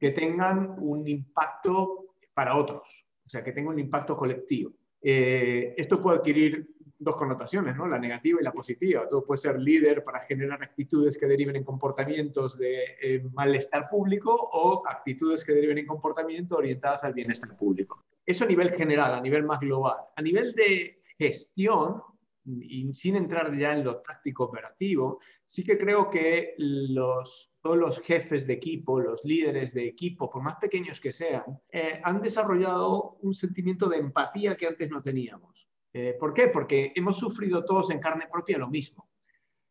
que 0.00 0.12
tengan 0.12 0.76
un 0.78 1.06
impacto 1.06 2.14
para 2.32 2.56
otros 2.56 3.04
o 3.24 3.28
sea, 3.28 3.42
que 3.42 3.52
tenga 3.52 3.70
un 3.70 3.78
impacto 3.78 4.16
colectivo. 4.16 4.72
Eh, 5.00 5.74
esto 5.76 6.00
puede 6.00 6.18
adquirir 6.18 6.68
dos 7.02 7.16
connotaciones, 7.16 7.76
¿no? 7.76 7.86
la 7.86 7.98
negativa 7.98 8.40
y 8.40 8.44
la 8.44 8.52
positiva. 8.52 9.08
Todo 9.08 9.24
puede 9.24 9.38
ser 9.38 9.58
líder 9.58 10.04
para 10.04 10.20
generar 10.20 10.62
actitudes 10.62 11.18
que 11.18 11.26
deriven 11.26 11.56
en 11.56 11.64
comportamientos 11.64 12.58
de 12.58 12.96
eh, 13.02 13.22
malestar 13.32 13.88
público 13.88 14.32
o 14.34 14.82
actitudes 14.86 15.44
que 15.44 15.52
deriven 15.52 15.78
en 15.78 15.86
comportamientos 15.86 16.58
orientadas 16.58 17.04
al 17.04 17.14
bienestar 17.14 17.56
público. 17.56 18.04
Eso 18.24 18.44
a 18.44 18.48
nivel 18.48 18.72
general, 18.72 19.14
a 19.14 19.20
nivel 19.20 19.42
más 19.42 19.60
global. 19.60 19.96
A 20.14 20.22
nivel 20.22 20.54
de 20.54 21.00
gestión, 21.18 22.02
y 22.44 22.92
sin 22.94 23.16
entrar 23.16 23.56
ya 23.56 23.72
en 23.72 23.84
lo 23.84 24.00
táctico 24.00 24.44
operativo, 24.44 25.20
sí 25.44 25.64
que 25.64 25.78
creo 25.78 26.10
que 26.10 26.54
los, 26.58 27.54
todos 27.60 27.76
los 27.76 28.00
jefes 28.00 28.46
de 28.46 28.54
equipo, 28.54 29.00
los 29.00 29.24
líderes 29.24 29.74
de 29.74 29.86
equipo, 29.86 30.30
por 30.30 30.42
más 30.42 30.56
pequeños 30.56 31.00
que 31.00 31.12
sean, 31.12 31.60
eh, 31.70 32.00
han 32.02 32.20
desarrollado 32.20 33.16
un 33.22 33.34
sentimiento 33.34 33.88
de 33.88 33.98
empatía 33.98 34.56
que 34.56 34.66
antes 34.66 34.90
no 34.90 35.02
teníamos. 35.02 35.68
Eh, 35.92 36.16
¿Por 36.18 36.32
qué? 36.32 36.48
Porque 36.48 36.92
hemos 36.94 37.16
sufrido 37.16 37.64
todos 37.64 37.90
en 37.90 38.00
carne 38.00 38.28
propia 38.30 38.58
lo 38.58 38.68
mismo. 38.68 39.08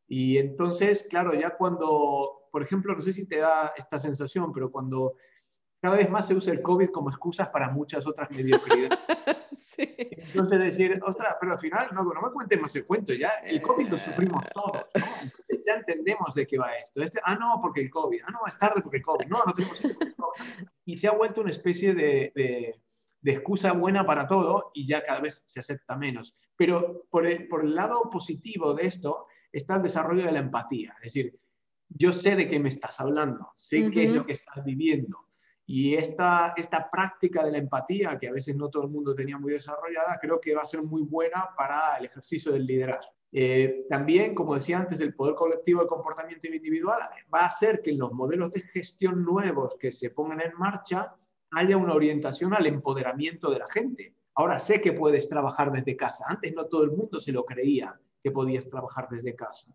Y 0.08 0.38
entonces, 0.38 1.08
claro, 1.10 1.34
ya 1.34 1.56
cuando, 1.56 2.48
por 2.52 2.62
ejemplo, 2.62 2.94
no 2.94 3.02
sé 3.02 3.14
si 3.14 3.28
te 3.28 3.38
da 3.38 3.74
esta 3.78 4.00
sensación, 4.00 4.52
pero 4.52 4.70
cuando 4.70 5.16
cada 5.82 5.98
vez 5.98 6.10
más 6.10 6.28
se 6.28 6.36
usa 6.36 6.54
el 6.54 6.62
COVID 6.62 6.90
como 6.90 7.10
excusas 7.10 7.50
para 7.50 7.70
muchas 7.70 8.06
otras 8.06 8.30
mediocridades. 8.32 9.00
sí. 9.52 9.96
Entonces 10.00 10.60
decir, 10.60 11.02
ostras, 11.04 11.36
pero 11.40 11.54
al 11.54 11.60
final 11.60 11.90
no, 11.94 12.04
no 12.04 12.22
me 12.22 12.32
cuentes 12.32 12.62
más 12.62 12.76
el 12.76 12.86
cuento, 12.86 13.14
ya 13.14 13.30
el 13.44 13.62
COVID 13.62 13.90
lo 13.90 13.98
sufrimos 13.98 14.46
todos, 14.54 14.86
¿no? 14.94 15.06
Entonces 15.22 15.62
ya 15.66 15.74
entendemos 15.76 16.36
de 16.36 16.46
qué 16.46 16.60
va 16.60 16.76
esto. 16.76 17.02
Este, 17.02 17.20
ah, 17.24 17.36
no, 17.36 17.60
porque 17.62 17.82
el 17.82 17.90
COVID, 17.90 18.22
ah, 18.28 18.32
no, 18.32 18.40
es 18.48 18.58
tarde 18.60 18.82
porque 18.82 18.98
el 18.98 19.04
COVID, 19.04 19.26
no, 19.26 19.44
no 19.44 19.54
tenemos 19.54 19.84
esto 19.84 19.98
porque 19.98 20.10
el 20.10 20.16
COVID. 20.16 20.42
Y 20.86 20.98
se 20.98 21.08
ha 21.08 21.12
vuelto 21.14 21.42
una 21.42 21.50
especie 21.50 21.96
de, 21.96 22.32
de, 22.36 22.80
de, 23.22 23.32
excusa 23.32 23.72
buena 23.74 24.06
para 24.06 24.28
todo 24.28 24.72
y 24.74 24.86
ya 24.86 25.04
cada 25.04 25.22
vez 25.22 25.44
se 25.46 25.60
acepta 25.60 25.96
menos. 25.96 26.36
Pero 26.56 27.06
por 27.10 27.26
el, 27.26 27.48
por 27.48 27.64
el 27.64 27.76
lado 27.76 28.10
positivo 28.10 28.74
de 28.74 28.88
esto 28.88 29.28
está 29.52 29.76
el 29.76 29.84
desarrollo 29.84 30.26
de 30.26 30.32
la 30.32 30.40
empatía, 30.40 30.94
es 30.98 31.06
decir, 31.06 31.38
yo 31.90 32.14
sé 32.14 32.36
de 32.36 32.50
qué 32.50 32.58
me 32.60 32.70
estás 32.70 33.00
hablando, 33.02 33.52
sé 33.56 33.92
qué 33.92 34.06
es 34.06 34.14
lo 34.14 34.26
que 34.26 34.34
estás 34.34 34.64
viviendo 34.64 35.26
y 35.74 35.96
esta, 35.96 36.54
esta 36.58 36.90
práctica 36.92 37.46
de 37.46 37.52
la 37.52 37.58
empatía, 37.60 38.20
que 38.20 38.28
a 38.28 38.34
veces 38.34 38.58
no 38.58 38.70
todo 38.70 38.84
el 38.84 38.90
mundo 38.90 39.16
tenía 39.16 39.38
muy 39.38 39.54
desarrollada, 39.54 40.20
creo 40.20 40.42
que 40.42 40.54
va 40.54 40.64
a 40.64 40.66
ser 40.66 40.82
muy 40.84 41.02
buena 41.04 41.50
para 41.56 41.96
el 41.96 42.06
ejercicio 42.06 42.52
del 42.52 42.66
liderazgo. 42.66 43.14
Eh, 43.32 43.86
también, 43.90 44.36
como 44.36 44.56
decía 44.56 44.80
antes, 44.80 45.00
el 45.00 45.16
poder 45.16 45.36
colectivo 45.36 45.80
del 45.80 45.88
comportamiento 45.88 46.48
individual 46.48 47.00
va 47.34 47.40
a 47.40 47.46
hacer 47.46 47.82
que 47.82 47.92
en 47.92 48.00
los 48.00 48.12
modelos 48.12 48.52
de 48.52 48.64
gestión 48.64 49.24
nuevos 49.24 49.78
que 49.80 49.94
se 49.94 50.10
pongan 50.10 50.42
en 50.42 50.52
marcha 50.58 51.16
haya 51.52 51.78
una 51.78 51.94
orientación 51.94 52.54
al 52.54 52.66
empoderamiento 52.66 53.52
de 53.52 53.60
la 53.60 53.68
gente. 53.68 54.16
Ahora 54.36 54.60
sé 54.60 54.82
que 54.82 54.94
puedes 54.94 55.28
trabajar 55.28 55.72
desde 55.72 55.96
casa. 55.96 56.26
Antes 56.28 56.54
no 56.54 56.66
todo 56.66 56.84
el 56.84 56.92
mundo 56.92 57.20
se 57.20 57.32
lo 57.32 57.46
creía 57.46 58.00
que 58.24 58.32
podías 58.32 58.70
trabajar 58.70 59.08
desde 59.10 59.36
casa. 59.36 59.68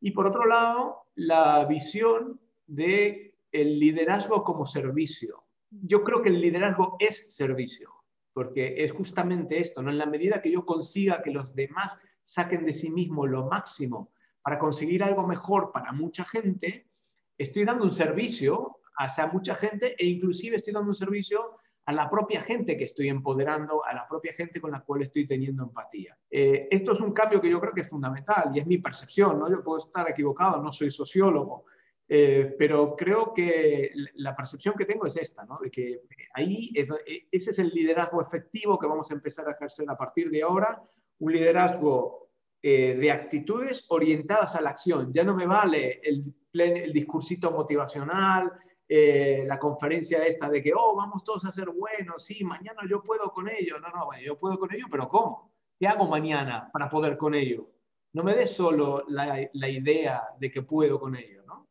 Y 0.00 0.12
por 0.12 0.26
otro 0.26 0.46
lado, 0.46 1.06
la 1.14 1.64
visión 1.64 2.40
de 2.66 3.34
el 3.52 3.78
liderazgo 3.78 4.44
como 4.44 4.66
servicio. 4.66 5.44
Yo 5.70 6.04
creo 6.04 6.22
que 6.22 6.28
el 6.28 6.40
liderazgo 6.40 6.96
es 6.98 7.34
servicio, 7.34 7.90
porque 8.32 8.84
es 8.84 8.92
justamente 8.92 9.58
esto, 9.58 9.82
¿no? 9.82 9.90
En 9.90 9.98
la 9.98 10.06
medida 10.06 10.42
que 10.42 10.50
yo 10.50 10.64
consiga 10.64 11.22
que 11.22 11.30
los 11.30 11.54
demás 11.54 11.98
saquen 12.22 12.64
de 12.64 12.72
sí 12.72 12.90
mismo 12.90 13.26
lo 13.26 13.46
máximo 13.46 14.12
para 14.42 14.58
conseguir 14.58 15.02
algo 15.02 15.26
mejor 15.26 15.72
para 15.72 15.92
mucha 15.92 16.24
gente, 16.24 16.86
estoy 17.36 17.64
dando 17.64 17.84
un 17.84 17.90
servicio 17.90 18.78
a 18.96 19.26
mucha 19.32 19.54
gente 19.54 19.94
e 19.98 20.06
inclusive 20.06 20.56
estoy 20.56 20.72
dando 20.72 20.88
un 20.88 20.94
servicio 20.94 21.58
a 21.86 21.92
la 21.92 22.10
propia 22.10 22.42
gente 22.42 22.76
que 22.76 22.84
estoy 22.84 23.08
empoderando, 23.08 23.84
a 23.84 23.94
la 23.94 24.08
propia 24.08 24.32
gente 24.32 24.60
con 24.60 24.72
la 24.72 24.80
cual 24.80 25.02
estoy 25.02 25.26
teniendo 25.26 25.62
empatía. 25.62 26.18
Eh, 26.28 26.66
esto 26.70 26.92
es 26.92 27.00
un 27.00 27.12
cambio 27.12 27.40
que 27.40 27.48
yo 27.48 27.60
creo 27.60 27.72
que 27.72 27.82
es 27.82 27.88
fundamental 27.88 28.50
y 28.52 28.58
es 28.58 28.66
mi 28.66 28.78
percepción, 28.78 29.38
¿no? 29.38 29.48
Yo 29.48 29.62
puedo 29.62 29.78
estar 29.78 30.08
equivocado, 30.10 30.60
no 30.60 30.72
soy 30.72 30.90
sociólogo, 30.90 31.66
eh, 32.08 32.54
pero 32.58 32.96
creo 32.96 33.32
que 33.32 33.92
la 34.14 34.34
percepción 34.34 34.74
que 34.76 34.84
tengo 34.84 35.06
es 35.06 35.16
esta, 35.16 35.44
¿no? 35.44 35.58
de 35.60 35.70
que 35.70 36.02
ahí 36.34 36.72
e, 36.74 36.86
ese 37.32 37.50
es 37.50 37.58
el 37.58 37.68
liderazgo 37.70 38.22
efectivo 38.22 38.78
que 38.78 38.86
vamos 38.86 39.10
a 39.10 39.14
empezar 39.14 39.48
a 39.48 39.52
ejercer 39.52 39.88
a 39.88 39.96
partir 39.96 40.30
de 40.30 40.42
ahora, 40.42 40.82
un 41.18 41.32
liderazgo 41.32 42.30
eh, 42.62 42.96
de 42.96 43.10
actitudes 43.10 43.86
orientadas 43.88 44.54
a 44.54 44.60
la 44.60 44.70
acción. 44.70 45.12
Ya 45.12 45.24
no 45.24 45.34
me 45.34 45.46
vale 45.46 46.00
el, 46.02 46.32
el 46.52 46.92
discursito 46.92 47.50
motivacional, 47.50 48.52
eh, 48.88 49.44
la 49.46 49.58
conferencia 49.58 50.24
esta 50.24 50.48
de 50.48 50.62
que, 50.62 50.72
oh, 50.74 50.94
vamos 50.94 51.24
todos 51.24 51.44
a 51.44 51.52
ser 51.52 51.70
buenos, 51.70 52.24
sí, 52.24 52.44
mañana 52.44 52.82
yo 52.88 53.02
puedo 53.02 53.32
con 53.32 53.48
ello. 53.48 53.78
No, 53.80 53.88
no, 53.88 54.08
yo 54.24 54.38
puedo 54.38 54.58
con 54.58 54.72
ello, 54.72 54.86
pero 54.90 55.08
¿cómo? 55.08 55.52
¿Qué 55.78 55.86
hago 55.86 56.06
mañana 56.06 56.70
para 56.72 56.88
poder 56.88 57.16
con 57.16 57.34
ello? 57.34 57.68
No 58.12 58.22
me 58.22 58.34
des 58.34 58.50
solo 58.50 59.04
la, 59.08 59.48
la 59.52 59.68
idea 59.68 60.22
de 60.38 60.50
que 60.50 60.62
puedo 60.62 60.98
con 60.98 61.16
ello, 61.16 61.42
¿no? 61.46 61.66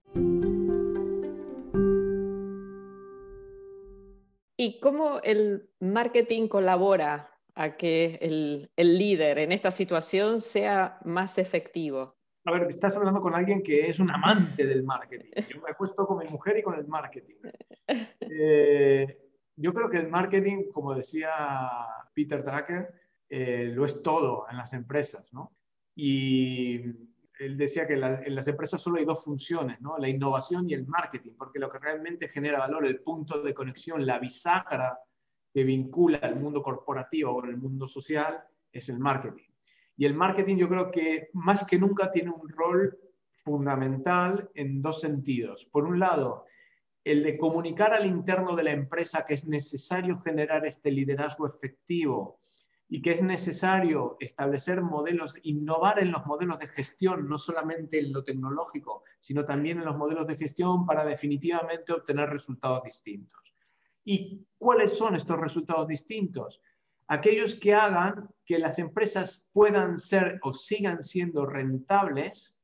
¿Y 4.58 4.80
cómo 4.80 5.20
el 5.24 5.70
marketing 5.80 6.48
colabora 6.48 7.32
a 7.56 7.78
que 7.78 8.20
el, 8.22 8.72
el, 8.76 8.98
líder 8.98 9.40
en 9.40 9.52
esta 9.52 9.72
situación 9.72 10.40
sea 10.40 11.00
más 11.04 11.38
efectivo? 11.38 12.16
A 12.48 12.52
ver, 12.52 12.68
estás 12.70 12.96
hablando 12.96 13.22
con 13.22 13.34
alguien 13.34 13.64
que 13.64 13.88
es 13.88 14.00
un 14.00 14.12
amante 14.12 14.68
del 14.68 14.84
marketing. 14.84 15.32
Yo 15.50 15.62
me 15.62 15.72
acuesto 15.72 16.06
con 16.06 16.20
mi 16.20 16.28
mujer 16.28 16.60
y 16.60 16.62
con 16.62 16.76
el 16.76 16.88
marketing. 16.88 17.36
Eh, 18.38 19.20
yo 19.56 19.74
creo 19.74 19.90
que 19.90 19.98
el 19.98 20.10
marketing, 20.10 20.72
como 20.72 20.94
decía 20.94 21.32
Peter 22.14 22.44
Drucker, 22.44 22.94
eh, 23.30 23.72
lo 23.74 23.86
es 23.86 24.02
todo 24.04 24.46
en 24.50 24.58
las 24.58 24.74
empresas, 24.74 25.32
¿no? 25.34 25.56
Y 25.96 26.82
él 27.40 27.58
decía 27.58 27.88
que 27.88 27.94
en 27.94 28.36
las 28.36 28.48
empresas 28.48 28.82
solo 28.82 28.98
hay 28.98 29.06
dos 29.06 29.24
funciones, 29.24 29.82
¿no? 29.82 29.98
La 29.98 30.10
innovación 30.10 30.70
y 30.70 30.74
el 30.74 30.86
marketing, 30.86 31.34
porque 31.38 31.60
lo 31.60 31.72
que 31.72 31.80
realmente 31.80 32.28
genera 32.28 32.60
valor, 32.60 32.86
el 32.86 33.02
punto 33.02 33.42
de 33.42 33.54
conexión, 33.54 34.06
la 34.06 34.20
bisagra 34.20 35.00
que 35.54 35.64
vincula 35.64 36.18
el 36.18 36.36
mundo 36.36 36.62
corporativo 36.62 37.34
con 37.34 37.50
el 37.50 37.58
mundo 37.58 37.88
social, 37.88 38.44
es 38.72 38.90
el 38.90 39.00
marketing. 39.00 39.55
Y 39.98 40.06
el 40.06 40.14
marketing 40.14 40.58
yo 40.58 40.70
creo 40.70 40.92
que 40.92 41.30
más 41.34 41.66
que 41.66 41.80
nunca 41.80 42.12
tiene 42.12 42.32
un 42.32 42.50
rol 42.50 42.98
fundamental 43.32 44.50
en 44.56 44.82
dos 44.82 45.00
sentidos. 45.00 45.66
Por 45.66 45.86
un 45.86 46.00
lado, 46.00 46.46
el 47.04 47.24
de 47.24 47.38
comunicar 47.38 47.94
al 47.94 48.06
interno 48.06 48.56
de 48.56 48.64
la 48.64 48.72
empresa 48.72 49.24
que 49.26 49.36
es 49.36 49.46
necesario 49.46 50.20
generar 50.22 50.66
este 50.66 50.92
liderazgo 50.92 51.48
efectivo 51.48 52.40
y 52.88 53.02
que 53.02 53.12
es 53.12 53.22
necesario 53.22 54.18
establecer 54.20 54.82
modelos, 54.82 55.38
innovar 55.44 56.00
en 56.00 56.12
los 56.12 56.26
modelos 56.26 56.60
de 56.60 56.68
gestión, 56.68 57.28
no 57.28 57.38
solamente 57.38 58.00
en 58.00 58.12
lo 58.12 58.24
tecnológico, 58.24 59.04
sino 59.20 59.46
también 59.46 59.80
en 59.80 59.86
los 59.86 59.98
modelos 59.98 60.28
de 60.28 60.38
gestión 60.38 60.86
para 60.86 61.06
definitivamente 61.06 61.94
obtener 61.94 62.30
resultados 62.30 62.84
distintos. 62.84 63.54
¿Y 64.04 64.46
cuáles 64.58 64.96
son 64.96 65.16
estos 65.16 65.40
resultados 65.40 65.88
distintos? 65.88 66.62
Aquellos 67.08 67.56
que 67.56 67.74
hagan 67.74 68.30
que 68.46 68.60
las 68.60 68.80
empresas 68.80 69.48
puedan 69.54 69.98
ser 69.98 70.40
o 70.44 70.54
sigan 70.54 71.04
siendo 71.04 71.46
rentables 71.46 72.56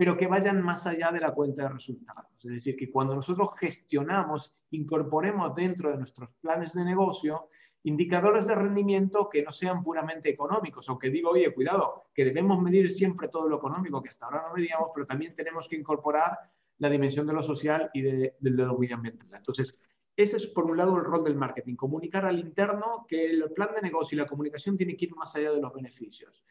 pero 0.00 0.16
que 0.16 0.26
vayan 0.26 0.62
más 0.62 0.86
allá 0.86 1.12
de 1.12 1.20
la 1.20 1.34
cuenta 1.34 1.64
de 1.64 1.74
resultados. 1.74 2.24
Es 2.42 2.50
decir, 2.50 2.74
que 2.74 2.90
cuando 2.90 3.14
nosotros 3.14 3.50
gestionamos, 3.58 4.56
incorporemos 4.70 5.54
dentro 5.54 5.90
de 5.90 5.98
nuestros 5.98 6.30
planes 6.40 6.72
de 6.72 6.86
negocio 6.86 7.50
indicadores 7.82 8.46
de 8.46 8.54
rendimiento 8.54 9.28
que 9.28 9.42
no 9.42 9.52
sean 9.52 9.82
puramente 9.82 10.30
económicos, 10.30 10.88
aunque 10.88 11.10
digo, 11.10 11.32
oye, 11.32 11.52
cuidado, 11.52 12.06
que 12.14 12.24
debemos 12.24 12.62
medir 12.62 12.90
siempre 12.90 13.28
todo 13.28 13.46
lo 13.46 13.58
económico, 13.58 14.02
que 14.02 14.08
hasta 14.08 14.24
ahora 14.24 14.44
no 14.48 14.54
medíamos, 14.54 14.88
pero 14.94 15.04
también 15.04 15.36
tenemos 15.36 15.68
que 15.68 15.76
incorporar 15.76 16.38
la 16.78 16.88
dimensión 16.88 17.26
de 17.26 17.34
lo 17.34 17.42
social 17.42 17.90
y 17.92 18.00
de, 18.00 18.36
de 18.40 18.50
lo 18.50 18.78
medioambiental. 18.78 19.28
Entonces, 19.34 19.78
ese 20.22 20.36
es 20.36 20.46
por 20.46 20.64
un 20.64 20.76
lado 20.76 20.96
el 20.96 21.04
rol 21.04 21.24
del 21.24 21.36
marketing, 21.36 21.76
comunicar 21.76 22.24
al 22.24 22.38
interno 22.38 23.06
que 23.08 23.26
el 23.30 23.50
plan 23.52 23.70
de 23.74 23.82
negocio 23.82 24.16
y 24.16 24.20
la 24.20 24.26
comunicación 24.26 24.76
tiene 24.76 24.96
que 24.96 25.06
ir 25.06 25.14
más 25.14 25.34
allá 25.36 25.52
de 25.52 25.60
los 25.60 25.72
beneficios, 25.72 26.44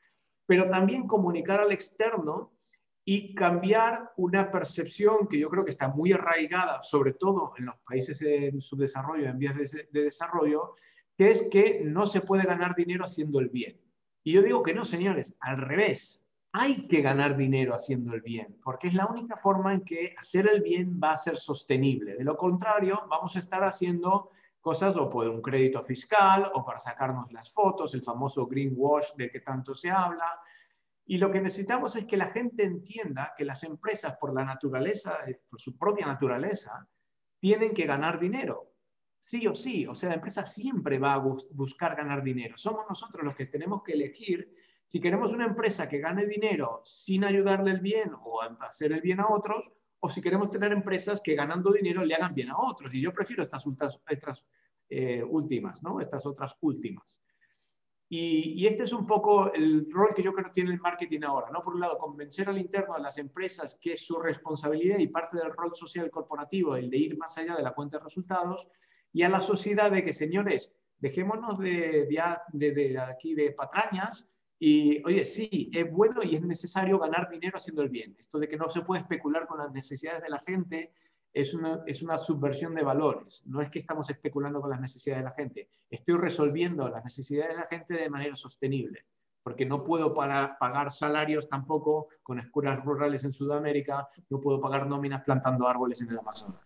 pero 0.46 0.70
también 0.70 1.08
comunicar 1.08 1.60
al 1.60 1.72
externo 1.72 2.54
y 3.06 3.34
cambiar 3.34 4.12
una 4.18 4.52
percepción 4.52 5.28
que 5.28 5.40
yo 5.40 5.50
creo 5.50 5.66
que 5.66 5.72
está 5.72 5.90
muy 5.90 6.14
arraigada, 6.14 6.84
sobre 6.84 7.14
todo 7.14 7.54
en 7.58 7.66
los 7.66 7.76
países 7.80 8.22
en 8.22 8.62
subdesarrollo, 8.62 9.28
en 9.28 9.40
vías 9.40 9.56
de, 9.56 9.88
de, 9.92 10.04
desarrollo, 10.04 10.76
que 11.18 11.32
es 11.32 11.44
que 11.50 11.82
no 11.84 12.06
se 12.06 12.22
puede 12.22 12.44
ganar 12.44 12.76
dinero 12.76 13.06
haciendo 13.06 13.40
el 13.40 13.50
bien. 13.50 13.80
Y 14.24 14.34
yo 14.34 14.44
digo 14.44 14.62
que 14.62 14.74
no, 14.74 14.86
señores, 14.86 15.36
al 15.40 15.58
revés. 15.58 16.19
Hay 16.52 16.88
que 16.88 17.02
ganar 17.02 17.38
dinero 17.38 17.76
haciendo 17.76 18.14
el 18.14 18.22
bien, 18.22 18.58
porque 18.64 18.88
es 18.88 18.96
la 18.96 19.06
única 19.06 19.38
forma 19.38 19.74
en 19.74 19.82
que 19.82 20.16
hacer 20.18 20.50
el 20.52 20.62
bien 20.62 21.00
va 21.02 21.12
a 21.12 21.18
ser 21.18 21.38
sostenible. 21.38 22.16
De 22.16 22.24
lo 22.24 22.36
contrario, 22.36 23.04
vamos 23.08 23.36
a 23.36 23.40
estar 23.40 23.64
haciendo 23.64 24.32
cosas 24.60 24.98
o 24.98 25.10
por 25.10 25.28
un 25.28 25.42
crédito 25.42 25.84
fiscal 25.84 26.52
o 26.54 26.66
para 26.66 26.80
sacarnos 26.80 27.32
las 27.32 27.54
fotos, 27.54 27.94
el 27.94 28.02
famoso 28.02 28.48
greenwash 28.48 29.14
del 29.16 29.32
que 29.32 29.42
tanto 29.42 29.76
se 29.76 29.92
habla, 29.92 30.40
y 31.06 31.18
lo 31.18 31.32
que 31.32 31.42
necesitamos 31.42 31.96
es 31.96 32.06
que 32.06 32.18
la 32.18 32.28
gente 32.28 32.64
entienda 32.64 33.34
que 33.36 33.44
las 33.44 33.64
empresas, 33.64 34.18
por 34.20 34.32
la 34.32 34.46
naturaleza, 34.46 35.18
por 35.50 35.60
su 35.60 35.76
propia 35.76 36.06
naturaleza, 36.06 36.88
tienen 37.40 37.74
que 37.74 37.88
ganar 37.88 38.20
dinero. 38.20 38.74
Sí 39.18 39.48
o 39.48 39.56
sí, 39.56 39.88
o 39.88 39.96
sea, 39.96 40.10
la 40.10 40.16
empresa 40.16 40.46
siempre 40.46 41.00
va 41.00 41.14
a 41.14 41.18
buscar 41.18 41.96
ganar 41.96 42.22
dinero. 42.24 42.58
Somos 42.58 42.86
nosotros 42.88 43.24
los 43.24 43.36
que 43.36 43.46
tenemos 43.48 43.82
que 43.82 43.94
elegir 43.94 44.54
si 44.90 45.00
queremos 45.00 45.32
una 45.32 45.46
empresa 45.46 45.88
que 45.88 46.00
gane 46.00 46.26
dinero 46.26 46.82
sin 46.84 47.24
ayudarle 47.24 47.70
el 47.70 47.80
bien 47.80 48.12
o 48.24 48.42
hacer 48.42 48.92
el 48.92 49.02
bien 49.02 49.20
a 49.20 49.28
otros, 49.30 49.72
o 50.00 50.10
si 50.10 50.20
queremos 50.20 50.50
tener 50.50 50.72
empresas 50.72 51.22
que 51.22 51.36
ganando 51.36 51.72
dinero 51.72 52.04
le 52.04 52.16
hagan 52.16 52.34
bien 52.34 52.50
a 52.50 52.58
otros. 52.58 52.92
Y 52.96 53.00
yo 53.00 53.14
prefiero 53.14 53.44
estas, 53.44 53.64
estas 54.08 54.48
eh, 54.90 55.22
últimas, 55.22 55.84
¿no? 55.84 56.02
Estas 56.02 56.26
otras 56.26 56.58
últimas. 56.62 57.20
Y, 58.12 58.66
este 58.66 58.82
es 58.82 58.92
un 58.92 59.06
poco 59.06 59.54
el 59.54 59.86
rol 59.92 60.16
que 60.16 60.24
yo 60.24 60.34
creo 60.34 60.46
que 60.46 60.54
tiene 60.54 60.72
el 60.72 60.80
marketing 60.80 61.22
ahora, 61.22 61.52
¿no? 61.52 61.62
Por 61.62 61.76
un 61.76 61.82
lado, 61.82 62.00
convencer 62.00 62.50
al 62.50 62.58
interno 62.58 62.96
a 62.96 63.00
las 63.00 63.20
empresas 63.20 63.78
que 63.80 63.94
es 63.94 64.04
su 64.04 64.18
responsabilidad 64.18 64.98
y 64.98 65.06
parte 65.06 65.38
del 65.38 65.54
rol 65.54 65.76
social 65.76 66.10
corporativo, 66.10 66.76
el 66.76 66.90
de 66.90 66.98
ir 66.98 67.16
más 67.16 67.38
allá 67.38 67.56
de 67.56 67.62
la 67.62 67.76
cuenta 67.76 68.00
de 68.00 68.06
resultados, 68.06 68.68
y 69.14 69.22
a 69.22 69.30
la 69.30 69.40
sociedad 69.40 69.92
de 69.92 70.04
que, 70.04 70.14
señores, 70.14 70.74
dejémonos 70.98 71.60
de, 71.60 72.08
de, 72.54 72.72
de 72.72 73.00
aquí 73.00 73.36
de 73.36 73.52
patrañas 73.52 74.28
y, 74.60 75.02
oye, 75.06 75.24
sí, 75.24 75.72
es 75.74 75.90
bueno 75.90 76.22
y 76.22 76.36
es 76.36 76.42
necesario 76.42 77.00
ganar 77.00 77.30
dinero 77.30 77.58
haciendo 77.58 77.82
el 77.82 77.90
bien. 77.90 78.16
Esto 78.20 78.40
de 78.40 78.50
que 78.50 78.58
no 78.58 78.68
se 78.68 78.82
puede 78.82 79.02
especular 79.02 79.48
con 79.48 79.60
las 79.60 79.72
necesidades 79.72 80.22
de 80.22 80.30
la 80.30 80.40
gente, 80.40 80.92
es 81.32 81.54
una, 81.54 81.82
es 81.86 82.02
una 82.02 82.18
subversión 82.18 82.76
de 82.76 82.84
valores. 82.84 83.42
No 83.46 83.62
es 83.62 83.70
que 83.70 83.80
estamos 83.80 84.10
especulando 84.10 84.60
con 84.60 84.70
las 84.70 84.82
necesidades 84.82 85.24
de 85.24 85.30
la 85.30 85.36
gente. 85.36 85.70
Estoy 85.90 86.16
resolviendo 86.16 86.90
las 86.90 87.06
necesidades 87.06 87.56
de 87.56 87.62
la 87.62 87.68
gente 87.68 87.94
de 87.94 88.10
manera 88.10 88.36
sostenible, 88.36 89.06
porque 89.44 89.66
no 89.66 89.84
puedo 89.84 90.14
para, 90.14 90.58
pagar 90.60 90.92
salarios 90.92 91.48
tampoco 91.48 92.10
con 92.22 92.40
escuelas 92.40 92.84
rurales 92.84 93.24
en 93.24 93.32
Sudamérica, 93.32 94.10
no 94.30 94.42
puedo 94.42 94.60
pagar 94.60 94.88
nóminas 94.88 95.24
plantando 95.24 95.68
árboles 95.68 96.02
en 96.02 96.10
el 96.10 96.20
Amazonas. 96.20 96.62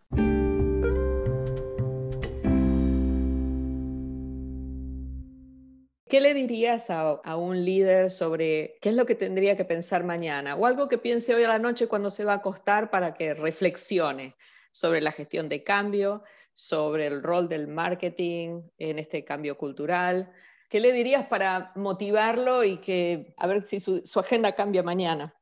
¿Qué 6.14 6.22
le 6.22 6.36
dirías 6.36 6.92
a, 6.92 7.10
a, 7.10 7.38
un 7.38 7.66
líder 7.66 8.12
sobre 8.12 8.78
qué 8.82 8.90
es 8.90 8.96
lo 8.96 9.08
que 9.08 9.16
tendría 9.16 9.56
que 9.56 9.66
pensar 9.66 10.04
mañana? 10.04 10.54
O 10.54 10.68
algo 10.68 10.88
que 10.88 11.00
piense 11.00 11.34
hoy 11.34 11.44
a 11.44 11.48
la 11.48 11.58
noche 11.58 11.88
cuando 11.88 12.12
se 12.12 12.24
va 12.24 12.34
a 12.34 12.36
acostar 12.36 12.92
para 12.92 13.16
que 13.16 13.34
reflexione 13.34 14.36
sobre 14.70 15.02
la 15.02 15.12
gestión 15.12 15.50
de 15.50 15.64
cambio, 15.64 16.22
sobre 16.54 17.08
el 17.08 17.24
rol 17.24 17.50
del 17.50 17.68
marketing 17.68 18.62
en 18.78 19.00
este 19.00 19.26
cambio 19.26 19.58
cultural. 19.58 20.32
¿Qué 20.70 20.80
le 20.80 20.92
dirías 20.92 21.26
para 21.26 21.72
motivarlo 21.74 22.64
y 22.64 22.78
que 22.78 23.34
a 23.36 23.48
ver 23.48 23.66
si 23.66 23.80
su, 23.80 24.20
agenda 24.20 24.52
cambia 24.52 24.84
mañana? 24.84 25.34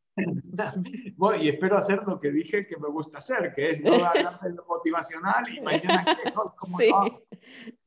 Bueno, 1.16 1.42
y 1.42 1.50
espero 1.50 1.78
hacer 1.78 2.00
lo 2.06 2.20
que 2.20 2.32
dije 2.32 2.66
que 2.68 2.78
me 2.78 2.90
gusta 2.90 3.20
hacer, 3.20 3.54
que 3.56 3.70
es 3.70 3.82
no 3.82 3.94
hablar 4.06 4.40
de 4.42 4.52
lo 4.52 4.66
motivacional 4.66 5.46
y 5.50 5.62
mañana 5.62 6.06
como 6.58 6.78
sí. 6.78 6.92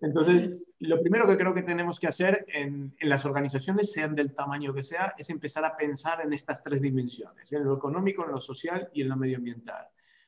Entonces, 0.01 0.51
lo 0.79 1.01
primero 1.01 1.27
que 1.27 1.37
creo 1.37 1.55
que 1.55 1.63
tenemos 1.63 1.99
que 1.99 2.07
hacer 2.07 2.45
en, 2.49 2.95
en, 2.99 3.09
las 3.09 3.25
organizaciones, 3.25 3.93
sean 3.93 4.15
del 4.15 4.35
tamaño 4.35 4.75
que 4.75 4.85
sea, 4.85 5.15
es 5.19 5.31
empezar 5.31 5.65
a 5.65 5.77
pensar 5.77 6.21
en 6.23 6.33
estas 6.33 6.63
tres 6.63 6.81
dimensiones, 6.81 7.53
en 7.53 7.65
lo 7.65 7.77
económico, 7.77 8.25
en 8.25 8.33
lo 8.33 8.41
social 8.41 8.89
y 8.93 9.03
en 9.03 9.09
lo 9.09 9.17
medioambiental. 9.17 9.87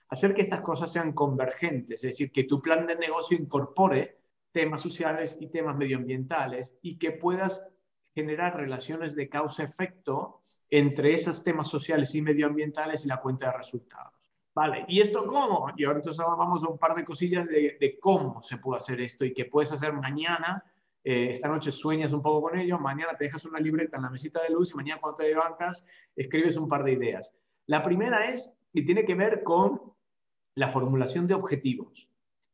Hacer 0.09 0.35
que 0.35 0.43
estas 0.43 0.61
cosas 0.61 0.93
sean 0.93 1.13
convergentes, 1.13 1.97
es 2.05 2.11
decir, 2.13 2.31
que 2.31 2.45
tu 2.45 2.63
plan 2.63 2.87
de 2.87 2.97
negocio 2.97 3.37
incorpore 3.37 4.21
temas 4.53 4.81
sociales 4.81 5.37
y 5.41 5.49
temas 5.49 5.77
medioambientales 5.77 6.73
y 6.81 6.99
que 6.99 7.13
puedas 7.13 7.67
generar 8.15 8.57
relaciones 8.57 9.15
de 9.15 9.29
causa-efecto 9.29 10.46
entre 10.71 11.15
esos 11.15 11.43
temas 11.43 11.69
sociales 11.69 12.15
y 12.15 12.23
medioambientales 12.23 13.05
y 13.05 13.09
la 13.09 13.21
cuenta 13.21 13.47
de 13.47 13.59
resultados. 13.59 14.13
Vale, 14.55 14.87
¿y 14.89 15.01
esto 15.01 15.27
cómo? 15.27 15.71
Y 15.77 15.85
ahora 15.85 15.99
entonces 15.99 16.25
vamos 16.27 16.65
a 16.65 16.69
un 16.69 16.79
par 16.79 16.95
de 16.95 17.05
cosillas 17.05 17.49
de, 17.49 17.99
cómo 18.01 18.43
se 18.43 18.57
puede 18.57 18.79
hacer 18.79 19.01
esto 19.03 19.25
y 19.25 19.35
que 19.35 19.45
puedes 19.45 19.71
hacer 19.71 19.93
mañana. 19.93 20.65
Eh, 21.05 21.29
esta 21.31 21.49
noche 21.49 21.71
sueñas 21.71 22.13
un 22.13 22.23
poco 22.23 22.49
con 22.49 22.59
ello, 22.59 22.79
mañana 22.79 23.17
te 23.17 23.27
dejas 23.27 23.45
una 23.45 23.61
libreta 23.61 23.99
en 23.99 24.05
la 24.05 24.11
mesita 24.11 24.43
de 24.43 24.51
luz 24.51 24.73
y 24.73 24.77
mañana 24.77 25.01
cuando 25.01 25.19
te 25.19 25.29
levantas 25.29 25.85
escribes 26.17 26.57
un 26.57 26.69
par 26.69 26.85
de 26.85 26.93
ideas. 26.93 27.35
La 27.67 27.85
primera 27.85 28.31
es, 28.31 28.51
y 28.73 28.85
tiene 28.85 29.05
que 29.05 29.15
ver 29.15 29.43
con 29.43 29.93
la 30.55 30.71
formulación 30.71 31.27
de 31.27 31.35
objetivos. 31.35 32.09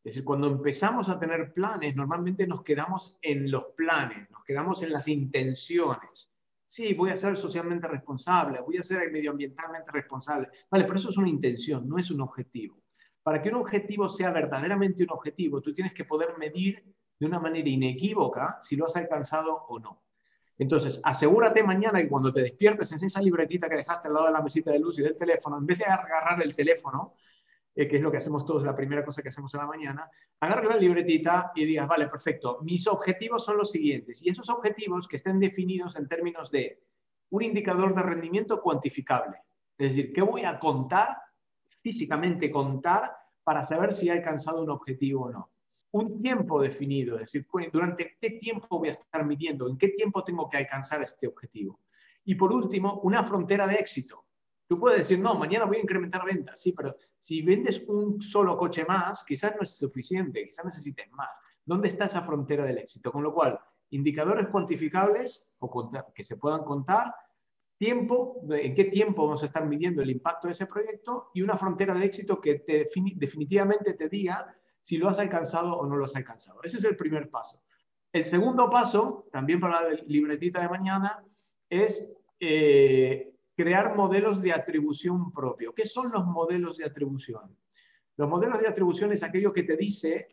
Es 0.05 0.14
decir, 0.14 0.25
cuando 0.25 0.48
empezamos 0.48 1.09
a 1.09 1.20
tener 1.20 1.53
planes, 1.53 1.94
normalmente 1.94 2.48
nos 2.48 2.64
quedamos 2.64 3.16
en 3.22 3.48
los 3.48 3.66
planes, 3.77 4.29
nos 4.33 4.42
quedamos 4.42 4.83
en 4.83 4.90
las 4.90 5.07
intenciones. 5.07 6.32
Sí, 6.72 6.94
voy 6.94 7.11
a 7.11 7.18
ser 7.18 7.37
socialmente 7.37 7.87
responsable, 7.87 8.62
voy 8.62 8.78
a 8.78 8.82
ser 8.82 9.12
medioambientalmente 9.12 9.92
responsable. 9.92 10.48
Vale, 10.70 10.85
pero 10.85 10.96
eso 10.96 11.11
es 11.11 11.18
una 11.18 11.28
intención, 11.28 11.87
no 11.87 11.98
es 11.98 12.11
un 12.11 12.22
objetivo. 12.22 12.82
Para 13.22 13.42
que 13.42 13.50
un 13.50 13.56
objetivo 13.56 14.08
sea 14.08 14.30
verdaderamente 14.30 15.02
un 15.02 15.11
objetivo, 15.11 15.61
tú 15.61 15.74
tienes 15.74 15.92
que 15.92 16.06
poder 16.06 16.30
medir 16.38 16.82
de 17.20 17.26
una 17.26 17.38
manera 17.38 17.68
inequívoca 17.68 18.58
si 18.62 18.76
lo 18.76 18.87
has 18.87 18.96
alcanzado 18.96 19.52
o 19.68 19.78
no. 19.80 20.02
Entonces, 20.56 20.98
asegúrate 21.04 21.62
mañana 21.62 21.98
que 22.00 22.08
cuando 22.08 22.32
te 22.32 22.40
despiertes 22.40 22.90
en 22.92 23.04
esa 23.04 23.20
libretita 23.20 23.68
que 23.68 23.76
dejaste 23.76 24.08
al 24.08 24.14
lado 24.14 24.28
de 24.28 24.32
la 24.32 24.40
mesita 24.40 24.70
de 24.70 24.78
luz 24.78 24.98
y 24.98 25.02
del 25.02 25.18
teléfono, 25.18 25.58
en 25.58 25.66
vez 25.66 25.78
de 25.78 25.85
agarrar 25.85 26.42
el 26.42 26.56
teléfono, 26.56 27.16
eh, 27.74 27.88
que 27.88 27.96
es 27.96 28.02
lo 28.02 28.11
que 28.11 28.18
hacemos 28.18 28.44
todos, 28.44 28.62
la 28.62 28.76
primera 28.76 29.04
cosa 29.04 29.22
que 29.22 29.28
hacemos 29.28 29.52
en 29.54 29.61
la 29.61 29.66
mañana, 29.66 30.11
agarre 30.40 30.66
la 30.66 30.76
libretita 30.76 31.52
y 31.54 31.64
digas, 31.64 31.88
vale, 31.88 32.08
perfecto, 32.08 32.58
mis 32.62 32.87
objetivos 32.87 33.44
son 33.44 33.56
los 33.56 33.70
siguientes. 33.70 34.22
Y 34.22 34.30
esos 34.30 34.48
objetivos 34.50 35.08
que 35.08 35.16
estén 35.16 35.38
definidos 35.38 35.96
en 35.96 36.08
términos 36.08 36.50
de 36.50 36.82
un 37.30 37.42
indicador 37.42 37.94
de 37.94 38.02
rendimiento 38.02 38.61
cuantificable. 38.61 39.38
Es 39.78 39.90
decir, 39.90 40.12
¿qué 40.12 40.22
voy 40.22 40.42
a 40.42 40.58
contar, 40.58 41.16
físicamente 41.80 42.50
contar, 42.50 43.16
para 43.42 43.64
saber 43.64 43.92
si 43.92 44.08
he 44.08 44.12
alcanzado 44.12 44.62
un 44.62 44.70
objetivo 44.70 45.24
o 45.24 45.30
no? 45.30 45.52
un 45.92 46.18
tiempo 46.18 46.61
definido, 46.61 47.16
es 47.16 47.32
decir, 47.32 47.46
durante 47.70 48.16
qué 48.18 48.30
tiempo 48.30 48.78
voy 48.78 48.88
a 48.88 48.92
estar 48.92 49.24
midiendo, 49.26 49.68
en 49.68 49.76
qué 49.76 49.88
tiempo 49.88 50.24
tengo 50.24 50.48
que 50.48 50.56
alcanzar 50.56 51.02
este 51.02 51.26
objetivo. 51.26 51.80
Y 52.24 52.35
por 52.35 52.52
último, 52.52 53.00
una 53.00 53.22
frontera 53.24 53.66
de 53.66 53.74
éxito. 53.74 54.24
Tú 54.72 54.80
puedes 54.80 55.00
decir, 55.00 55.18
no, 55.18 55.35
mañana 55.35 55.66
voy 55.66 55.76
a 55.76 55.80
incrementar 55.80 56.24
ventas, 56.24 56.58
sí, 56.58 56.72
pero 56.72 56.96
si 57.20 57.42
vendes 57.42 57.85
un 57.88 58.22
solo 58.22 58.56
coche 58.56 58.87
más, 58.87 59.22
quizás 59.22 59.54
no 59.54 59.61
es 59.61 59.76
suficiente, 59.76 60.42
quizás 60.46 60.64
necesites 60.64 61.12
más. 61.12 61.28
¿Dónde 61.62 61.88
está 61.88 62.06
esa 62.06 62.22
frontera 62.22 62.64
del 62.64 62.78
éxito? 62.78 63.12
Con 63.12 63.22
lo 63.22 63.35
cual, 63.35 63.61
indicadores 63.90 64.48
cuantificables 64.48 65.44
o 65.58 65.90
que 66.14 66.24
se 66.24 66.38
puedan 66.38 66.64
contar, 66.64 67.14
tiempo, 67.76 68.40
en 68.48 68.74
qué 68.74 68.85
tiempo 68.85 69.26
vamos 69.26 69.42
a 69.42 69.46
estar 69.46 69.66
midiendo 69.66 70.00
el 70.00 70.08
impacto 70.08 70.46
de 70.48 70.54
ese 70.54 70.64
proyecto 70.64 71.28
y 71.35 71.42
una 71.42 71.58
frontera 71.58 71.94
de 71.94 72.06
éxito 72.06 72.40
que 72.40 72.61
te, 72.61 72.88
definitivamente 73.16 73.92
te 73.92 74.08
diga 74.08 74.56
si 74.80 74.96
lo 74.96 75.11
has 75.11 75.18
alcanzado 75.18 75.76
o 75.76 75.87
no 75.87 75.96
lo 75.96 76.06
has 76.06 76.16
alcanzado. 76.16 76.62
Ese 76.62 76.78
es 76.78 76.85
el 76.85 76.96
primer 76.96 77.28
paso. 77.28 77.62
El 78.11 78.24
segundo 78.24 78.70
paso, 78.70 79.28
también 79.30 79.61
para 79.61 79.82
la 79.82 80.02
libretita 80.06 80.62
de 80.62 80.70
mañana, 80.70 81.22
es 81.68 82.11
eh, 82.40 83.32
crear 83.56 83.96
modelos 83.96 84.42
de 84.42 84.52
atribución 84.52 85.32
propio. 85.32 85.74
¿Qué 85.74 85.86
son 85.86 86.10
los 86.10 86.26
modelos 86.26 86.76
de 86.78 86.84
atribución? 86.84 87.56
Los 88.16 88.28
modelos 88.28 88.60
de 88.60 88.68
atribución 88.68 89.12
es 89.12 89.22
aquello 89.22 89.52
que 89.52 89.62
te 89.62 89.76
dice 89.76 90.28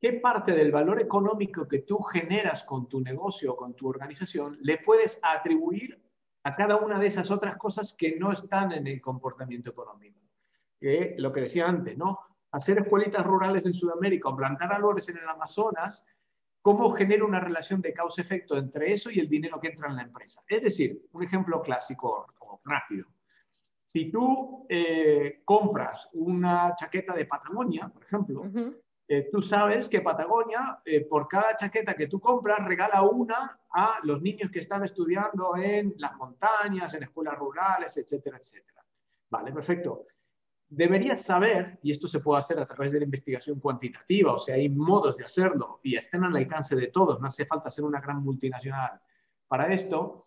qué 0.00 0.14
parte 0.14 0.52
del 0.52 0.72
valor 0.72 1.00
económico 1.00 1.68
que 1.68 1.80
tú 1.80 1.98
generas 2.02 2.64
con 2.64 2.88
tu 2.88 3.00
negocio 3.00 3.52
o 3.52 3.56
con 3.56 3.74
tu 3.74 3.88
organización 3.88 4.58
le 4.60 4.78
puedes 4.78 5.20
atribuir 5.22 6.02
a 6.44 6.56
cada 6.56 6.76
una 6.76 6.98
de 6.98 7.06
esas 7.06 7.30
otras 7.30 7.56
cosas 7.56 7.92
que 7.92 8.16
no 8.18 8.32
están 8.32 8.72
en 8.72 8.86
el 8.86 9.00
comportamiento 9.00 9.70
económico. 9.70 10.18
Que 10.80 11.14
lo 11.18 11.32
que 11.32 11.42
decía 11.42 11.68
antes, 11.68 11.96
¿no? 11.96 12.18
hacer 12.52 12.78
escuelitas 12.78 13.24
rurales 13.26 13.66
en 13.66 13.74
Sudamérica 13.74 14.28
o 14.28 14.36
plantar 14.36 14.72
árboles 14.72 15.08
en 15.08 15.18
el 15.18 15.28
Amazonas, 15.28 16.04
¿cómo 16.60 16.90
genera 16.92 17.24
una 17.24 17.40
relación 17.40 17.80
de 17.80 17.92
causa-efecto 17.92 18.56
entre 18.56 18.92
eso 18.92 19.10
y 19.10 19.18
el 19.18 19.28
dinero 19.28 19.58
que 19.58 19.68
entra 19.68 19.88
en 19.88 19.96
la 19.96 20.02
empresa? 20.02 20.42
Es 20.46 20.62
decir, 20.62 21.02
un 21.12 21.22
ejemplo 21.22 21.62
clásico 21.62 22.26
rápido. 22.64 23.06
Si 23.86 24.10
tú 24.10 24.66
eh, 24.68 25.42
compras 25.44 26.08
una 26.12 26.74
chaqueta 26.76 27.14
de 27.14 27.26
Patagonia, 27.26 27.88
por 27.88 28.02
ejemplo, 28.02 28.42
eh, 29.06 29.28
tú 29.30 29.42
sabes 29.42 29.88
que 29.88 30.00
Patagonia, 30.00 30.80
eh, 30.84 31.02
por 31.02 31.28
cada 31.28 31.54
chaqueta 31.56 31.94
que 31.94 32.06
tú 32.06 32.18
compras, 32.18 32.64
regala 32.64 33.02
una 33.02 33.60
a 33.70 33.98
los 34.02 34.22
niños 34.22 34.50
que 34.50 34.60
están 34.60 34.84
estudiando 34.84 35.56
en 35.56 35.94
las 35.98 36.16
montañas, 36.16 36.94
en 36.94 37.02
escuelas 37.02 37.38
rurales, 37.38 37.96
etcétera, 37.96 38.38
etcétera. 38.38 38.84
Vale, 39.28 39.52
perfecto 39.52 40.06
deberías 40.74 41.22
saber, 41.22 41.78
y 41.82 41.92
esto 41.92 42.08
se 42.08 42.20
puede 42.20 42.38
hacer 42.38 42.58
a 42.58 42.66
través 42.66 42.92
de 42.92 42.98
la 42.98 43.04
investigación 43.04 43.60
cuantitativa, 43.60 44.32
o 44.32 44.38
sea, 44.38 44.54
hay 44.54 44.70
modos 44.70 45.18
de 45.18 45.24
hacerlo 45.24 45.80
y 45.82 45.96
están 45.96 46.24
al 46.24 46.34
alcance 46.34 46.74
de 46.74 46.86
todos, 46.86 47.20
no 47.20 47.26
hace 47.26 47.44
falta 47.44 47.70
ser 47.70 47.84
una 47.84 48.00
gran 48.00 48.22
multinacional. 48.22 48.98
Para 49.48 49.72
esto, 49.74 50.24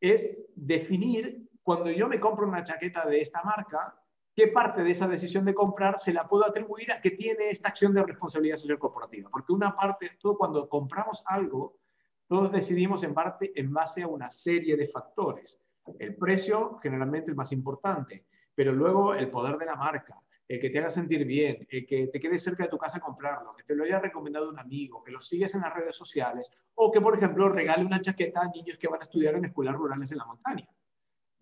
es 0.00 0.30
definir, 0.56 1.46
cuando 1.62 1.90
yo 1.90 2.08
me 2.08 2.20
compro 2.20 2.46
una 2.46 2.64
chaqueta 2.64 3.06
de 3.06 3.20
esta 3.20 3.42
marca, 3.42 3.96
qué 4.34 4.48
parte 4.48 4.82
de 4.82 4.90
esa 4.90 5.06
decisión 5.06 5.44
de 5.44 5.54
comprar 5.54 5.98
se 5.98 6.12
la 6.12 6.28
puedo 6.28 6.46
atribuir 6.46 6.92
a 6.92 7.00
que 7.00 7.10
tiene 7.12 7.50
esta 7.50 7.68
acción 7.68 7.94
de 7.94 8.04
responsabilidad 8.04 8.58
social 8.58 8.78
corporativa. 8.78 9.30
Porque 9.30 9.52
una 9.52 9.76
parte, 9.76 10.10
todo 10.20 10.36
cuando 10.36 10.68
compramos 10.68 11.22
algo, 11.26 11.78
todos 12.26 12.50
decidimos 12.50 13.02
en 13.04 13.14
parte 13.14 13.52
en 13.54 13.72
base 13.72 14.02
a 14.02 14.08
una 14.08 14.30
serie 14.30 14.76
de 14.76 14.88
factores. 14.88 15.58
El 15.98 16.16
precio, 16.16 16.78
generalmente 16.82 17.30
el 17.30 17.36
más 17.36 17.52
importante 17.52 18.26
pero 18.54 18.72
luego 18.72 19.14
el 19.14 19.30
poder 19.30 19.56
de 19.56 19.66
la 19.66 19.76
marca, 19.76 20.20
el 20.48 20.60
que 20.60 20.70
te 20.70 20.78
haga 20.78 20.90
sentir 20.90 21.24
bien, 21.24 21.66
el 21.70 21.86
que 21.86 22.08
te 22.08 22.20
quede 22.20 22.38
cerca 22.38 22.64
de 22.64 22.68
tu 22.68 22.78
casa 22.78 22.98
a 22.98 23.00
comprarlo, 23.00 23.54
que 23.56 23.62
te 23.62 23.74
lo 23.74 23.84
haya 23.84 23.98
recomendado 23.98 24.50
un 24.50 24.58
amigo, 24.58 25.02
que 25.02 25.12
lo 25.12 25.20
sigues 25.20 25.54
en 25.54 25.62
las 25.62 25.74
redes 25.74 25.96
sociales, 25.96 26.50
o 26.74 26.90
que, 26.90 27.00
por 27.00 27.16
ejemplo, 27.16 27.48
regale 27.48 27.84
una 27.84 28.00
chaqueta 28.00 28.42
a 28.42 28.48
niños 28.48 28.76
que 28.78 28.88
van 28.88 29.00
a 29.00 29.04
estudiar 29.04 29.34
en 29.34 29.46
escuelas 29.46 29.74
rurales 29.74 30.12
en 30.12 30.18
la 30.18 30.26
montaña. 30.26 30.68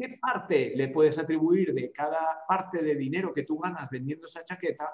¿Qué 0.00 0.18
parte 0.18 0.72
le 0.74 0.88
puedes 0.88 1.18
atribuir 1.18 1.74
de 1.74 1.92
cada 1.92 2.46
parte 2.48 2.82
de 2.82 2.94
dinero 2.94 3.34
que 3.34 3.42
tú 3.42 3.58
ganas 3.58 3.90
vendiendo 3.90 4.24
esa 4.24 4.42
chaqueta 4.46 4.90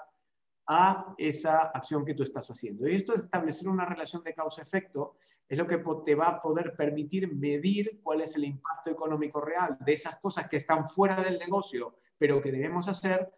a 0.67 1.15
esa 1.17 1.71
acción 1.73 2.03
que 2.03 2.13
tú 2.13 2.23
estás 2.23 2.51
haciendo? 2.51 2.85
Y 2.85 2.95
esto 2.95 3.13
de 3.13 3.19
establecer 3.19 3.69
una 3.69 3.85
relación 3.85 4.21
de 4.21 4.33
causa-efecto 4.33 5.15
es 5.47 5.57
lo 5.57 5.65
que 5.65 5.81
te 6.05 6.13
va 6.13 6.27
a 6.27 6.41
poder 6.41 6.75
permitir 6.75 7.33
medir 7.33 8.01
cuál 8.03 8.19
es 8.19 8.35
el 8.35 8.43
impacto 8.43 8.91
económico 8.91 9.39
real 9.39 9.77
de 9.79 9.93
esas 9.93 10.19
cosas 10.19 10.49
que 10.49 10.57
están 10.57 10.89
fuera 10.89 11.23
del 11.23 11.39
negocio 11.39 11.95
pero 12.17 12.41
que 12.41 12.51
debemos 12.51 12.89
hacer 12.89 13.31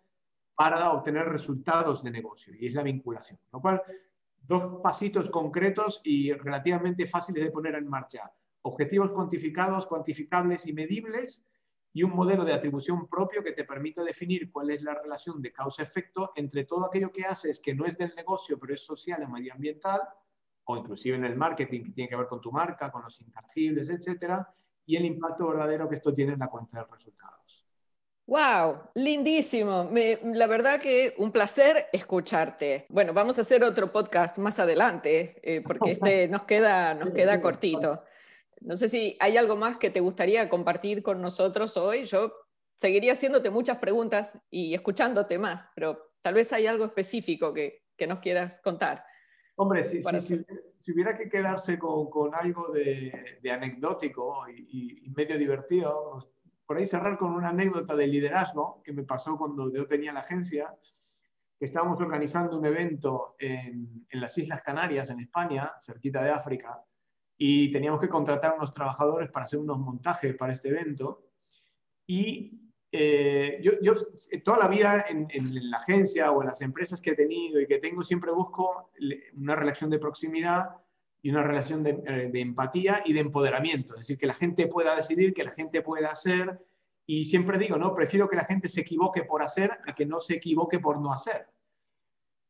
para 0.55 0.91
obtener 0.91 1.25
resultados 1.27 2.03
de 2.03 2.10
negocio, 2.10 2.55
y 2.60 2.65
es 2.65 2.73
la 2.73 2.82
vinculación. 2.82 3.39
Lo 3.51 3.62
cual, 3.62 3.84
dos 4.41 4.82
pasitos 4.82 5.29
concretos 5.29 6.01
y 6.03 6.34
relativamente 6.34 7.05
fáciles 7.05 7.43
de 7.43 7.51
poner 7.51 7.75
en 7.75 7.88
marcha. 7.88 8.32
Objetivos 8.63 9.12
cuantificados, 9.12 9.86
cuantificables 9.86 10.65
y 10.65 10.73
medibles, 10.73 11.45
y 11.93 12.04
un 12.04 12.12
modelo 12.12 12.45
de 12.45 12.54
atribución 12.54 13.08
propio 13.08 13.43
que 13.43 13.52
te 13.52 13.63
permita 13.63 14.04
definir 14.04 14.52
cuál 14.52 14.69
es 14.71 14.82
la 14.84 14.93
relación 14.93 15.41
de 15.41 15.52
causa-efecto 15.52 16.32
entre 16.36 16.65
todo 16.65 16.86
aquello 16.86 17.12
que 17.12 17.25
haces 17.25 17.60
que 17.60 17.73
no 17.73 17.86
es 17.86 17.97
del 17.97 18.13
negocio, 18.15 18.60
pero 18.60 18.73
es 18.73 18.86
social 18.86 19.23
y 19.23 19.32
medioambiental, 19.32 20.02
o 20.65 20.78
inclusive 20.78 21.17
en 21.17 21.25
el 21.25 21.36
marketing, 21.36 21.86
que 21.86 21.91
tiene 21.91 22.10
que 22.10 22.15
ver 22.15 22.28
con 22.28 22.41
tu 22.41 22.52
marca, 22.52 22.91
con 22.91 23.04
los 23.04 23.19
intangibles, 23.21 23.89
etcétera, 23.89 24.54
y 24.86 24.95
el 24.97 25.06
impacto 25.06 25.47
verdadero 25.47 25.89
que 25.89 25.95
esto 25.95 26.13
tiene 26.13 26.34
en 26.34 26.39
la 26.39 26.47
cuenta 26.47 26.80
de 26.80 26.86
resultados. 26.91 27.65
Wow, 28.30 28.91
lindísimo. 28.93 29.89
la 29.91 30.45
verdad 30.45 30.80
que 30.80 31.15
un 31.17 31.32
placer 31.32 31.88
escucharte. 31.91 32.86
Bueno, 32.89 33.12
vamos 33.12 33.39
a 33.39 33.41
hacer 33.41 33.63
otro 33.63 33.91
podcast 33.91 34.38
más 34.38 34.60
adelante 34.60 35.39
eh, 35.41 35.62
porque 35.62 35.91
este 35.93 36.28
nos 36.28 36.43
queda, 36.43 36.93
nos 36.93 37.10
queda 37.15 37.41
cortito. 37.41 38.04
No 38.61 38.75
sé 38.75 38.87
si 38.87 39.17
hay 39.19 39.37
algo 39.37 39.55
más 39.55 39.77
que 39.77 39.89
te 39.89 39.99
gustaría 39.99 40.49
compartir 40.49 41.03
con 41.03 41.21
nosotros 41.21 41.77
hoy. 41.77 42.05
Yo 42.05 42.33
seguiría 42.75 43.13
haciéndote 43.13 43.49
muchas 43.49 43.77
preguntas 43.77 44.39
y 44.49 44.73
escuchándote 44.73 45.37
más, 45.37 45.63
pero 45.75 46.13
tal 46.21 46.33
vez 46.33 46.51
hay 46.53 46.67
algo 46.67 46.85
específico 46.85 47.53
que, 47.53 47.83
que 47.97 48.07
nos 48.07 48.19
quieras 48.19 48.61
contar. 48.61 49.03
Hombre, 49.55 49.83
si, 49.83 50.01
si, 50.01 50.91
hubiera 50.93 51.17
que 51.17 51.27
quedarse 51.27 51.77
con, 51.77 52.09
con 52.09 52.33
algo 52.33 52.71
de, 52.71 53.39
de 53.41 53.51
anecdótico 53.51 54.47
y, 54.47 55.03
y, 55.05 55.09
medio 55.09 55.37
divertido, 55.37 56.33
por 56.65 56.77
ahí 56.77 56.87
cerrar 56.87 57.17
con 57.17 57.33
una 57.33 57.49
anécdota 57.49 57.93
de 57.95 58.07
liderazgo 58.07 58.81
que 58.83 58.93
me 58.93 59.03
pasó 59.03 59.37
cuando 59.37 59.69
yo 59.73 59.85
tenía 59.85 60.13
la 60.13 60.21
agencia, 60.21 60.73
que 61.59 61.65
estábamos 61.65 61.99
organizando 61.99 62.57
un 62.57 62.65
evento 62.65 63.35
en, 63.37 64.07
las 64.11 64.37
Islas 64.37 64.61
Canarias, 64.61 65.09
en 65.09 65.19
España, 65.19 65.73
cerquita 65.81 66.23
de 66.23 66.31
África, 66.31 66.81
y 67.41 67.71
teníamos 67.71 68.02
que 68.02 68.10
contratar 68.10 68.54
unos 68.58 68.73
trabajadores 68.73 69.32
para 69.32 69.45
hacer 69.45 69.60
unos 69.60 69.80
montajes 69.80 70.36
para 70.36 70.52
este 70.52 70.67
evento. 70.67 71.23
Y 72.06 72.60
eh, 72.91 73.62
yo, 73.62 73.93
toda 74.43 74.58
la 74.58 74.67
vida 74.67 75.06
en, 75.08 75.71
la 75.71 75.78
agencia 75.78 76.34
o 76.34 76.41
en 76.41 76.47
las 76.47 76.62
empresas 76.62 76.99
que 76.99 77.12
he 77.12 77.15
tenido 77.15 77.62
y 77.62 77.65
que 77.65 77.78
tengo, 77.78 78.04
siempre 78.04 78.34
busco 78.34 78.91
una 79.38 79.56
relación 79.56 79.89
de 79.89 79.99
proximidad 79.99 80.75
y 81.21 81.30
una 81.30 81.41
relación 81.41 81.88
eh, 81.88 82.30
de, 82.30 82.41
empatía 82.41 83.04
y 83.06 83.13
de 83.13 83.21
empoderamiento, 83.21 83.93
es 83.93 84.02
decir, 84.02 84.17
que 84.17 84.28
la 84.28 84.34
gente 84.34 84.67
pueda 84.67 84.93
decidir, 84.97 85.34
que 85.34 85.45
la 85.45 85.52
gente 85.52 85.82
pueda 85.82 86.12
hacer, 86.12 86.60
y 87.06 87.23
siempre 87.23 87.58
digo, 87.58 87.78
no, 87.78 87.93
prefiero 87.93 88.28
que 88.28 88.36
la 88.36 88.45
gente 88.45 88.67
se 88.67 88.82
equivoque 88.82 89.23
por 89.23 89.43
hacer 89.43 89.71
a 89.88 89.95
que 89.95 90.06
no 90.06 90.19
se 90.19 90.36
equivoque 90.36 90.80
por 90.80 90.99
no 90.99 91.13
hacer. 91.13 91.47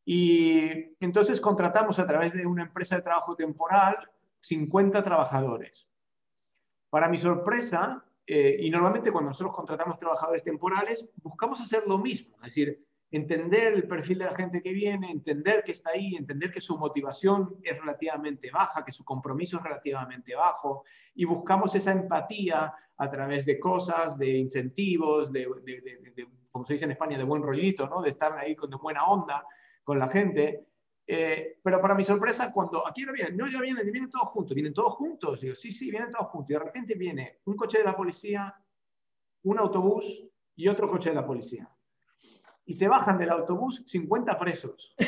Y 0.03 0.95
entonces 0.99 1.39
contratamos 1.39 1.99
a 1.99 2.07
través 2.07 2.33
de 2.33 2.47
una 2.47 2.63
empresa 2.63 2.95
de 2.95 3.03
trabajo 3.03 3.35
temporal 3.35 4.09
50 4.41 5.03
trabajadores. 5.03 5.87
Para 6.89 7.07
mi 7.07 7.17
sorpresa, 7.17 8.03
eh, 8.25 8.57
y 8.59 8.69
normalmente 8.69 9.11
cuando 9.11 9.31
nosotros 9.31 9.55
contratamos 9.55 9.99
trabajadores 9.99 10.43
temporales, 10.43 11.09
buscamos 11.17 11.61
hacer 11.61 11.83
lo 11.87 11.97
mismo, 11.97 12.35
es 12.37 12.45
decir, 12.45 12.85
entender 13.11 13.73
el 13.73 13.87
perfil 13.87 14.19
de 14.19 14.25
la 14.25 14.35
gente 14.35 14.61
que 14.61 14.71
viene, 14.71 15.11
entender 15.11 15.63
que 15.63 15.71
está 15.71 15.91
ahí, 15.91 16.15
entender 16.15 16.51
que 16.51 16.61
su 16.61 16.77
motivación 16.77 17.57
es 17.63 17.79
relativamente 17.79 18.51
baja, 18.51 18.85
que 18.85 18.91
su 18.91 19.03
compromiso 19.03 19.57
es 19.57 19.63
relativamente 19.63 20.35
bajo, 20.35 20.83
y 21.15 21.25
buscamos 21.25 21.73
esa 21.73 21.91
empatía 21.91 22.73
a 22.97 23.09
través 23.09 23.45
de 23.45 23.59
cosas, 23.59 24.17
de 24.17 24.37
incentivos, 24.37 25.31
de, 25.31 25.47
como 26.51 26.65
se 26.65 26.73
dice 26.73 26.85
en 26.85 26.91
España, 26.91 27.17
de 27.17 27.23
buen 27.23 27.41
rollito, 27.41 27.87
¿no? 27.87 28.01
de 28.01 28.09
estar 28.09 28.33
ahí 28.33 28.55
con 28.55 28.69
de 28.69 28.77
buena 28.77 29.05
onda 29.05 29.43
con 29.83 29.97
la 29.97 30.07
gente. 30.07 30.67
Eh, 31.11 31.57
pero 31.63 31.81
para 31.81 31.95
mi 31.95 32.03
sorpresa, 32.03 32.51
cuando 32.51 32.85
aquí 32.85 33.03
no 33.03 33.13
vienen, 33.13 33.35
no, 33.35 33.47
ya 33.47 33.59
vienen, 33.59 33.91
vienen 33.91 34.11
todos 34.11 34.27
juntos, 34.27 34.53
vienen 34.53 34.73
todos 34.73 34.93
juntos. 34.93 35.41
Digo, 35.41 35.55
sí, 35.55 35.71
sí, 35.71 35.89
vienen 35.89 36.11
todos 36.11 36.27
juntos. 36.27 36.51
Y 36.51 36.53
de 36.53 36.59
repente 36.59 36.95
viene 36.95 37.39
un 37.45 37.55
coche 37.55 37.79
de 37.79 37.85
la 37.85 37.95
policía, 37.95 38.55
un 39.43 39.59
autobús 39.59 40.27
y 40.55 40.67
otro 40.67 40.89
coche 40.89 41.09
de 41.09 41.15
la 41.15 41.25
policía 41.25 41.69
y 42.69 42.75
se 42.75 42.87
bajan 42.87 43.17
del 43.17 43.31
autobús 43.31 43.81
50 43.87 44.37
presos. 44.37 44.95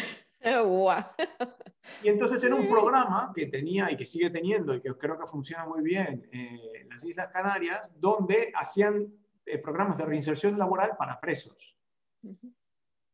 y 2.03 2.09
entonces 2.09 2.43
era 2.43 2.55
un 2.55 2.67
programa 2.67 3.31
que 3.35 3.45
tenía 3.45 3.91
y 3.91 3.95
que 3.95 4.07
sigue 4.07 4.31
teniendo 4.31 4.73
y 4.73 4.81
que 4.81 4.97
creo 4.97 5.19
que 5.19 5.27
funciona 5.27 5.67
muy 5.67 5.83
bien 5.83 6.27
eh, 6.31 6.81
en 6.81 6.89
las 6.89 7.05
Islas 7.05 7.27
Canarias, 7.27 7.91
donde 7.95 8.51
hacían 8.55 9.13
eh, 9.45 9.59
programas 9.59 9.99
de 9.99 10.05
reinserción 10.05 10.57
laboral 10.57 10.97
para 10.97 11.19
presos. 11.19 11.77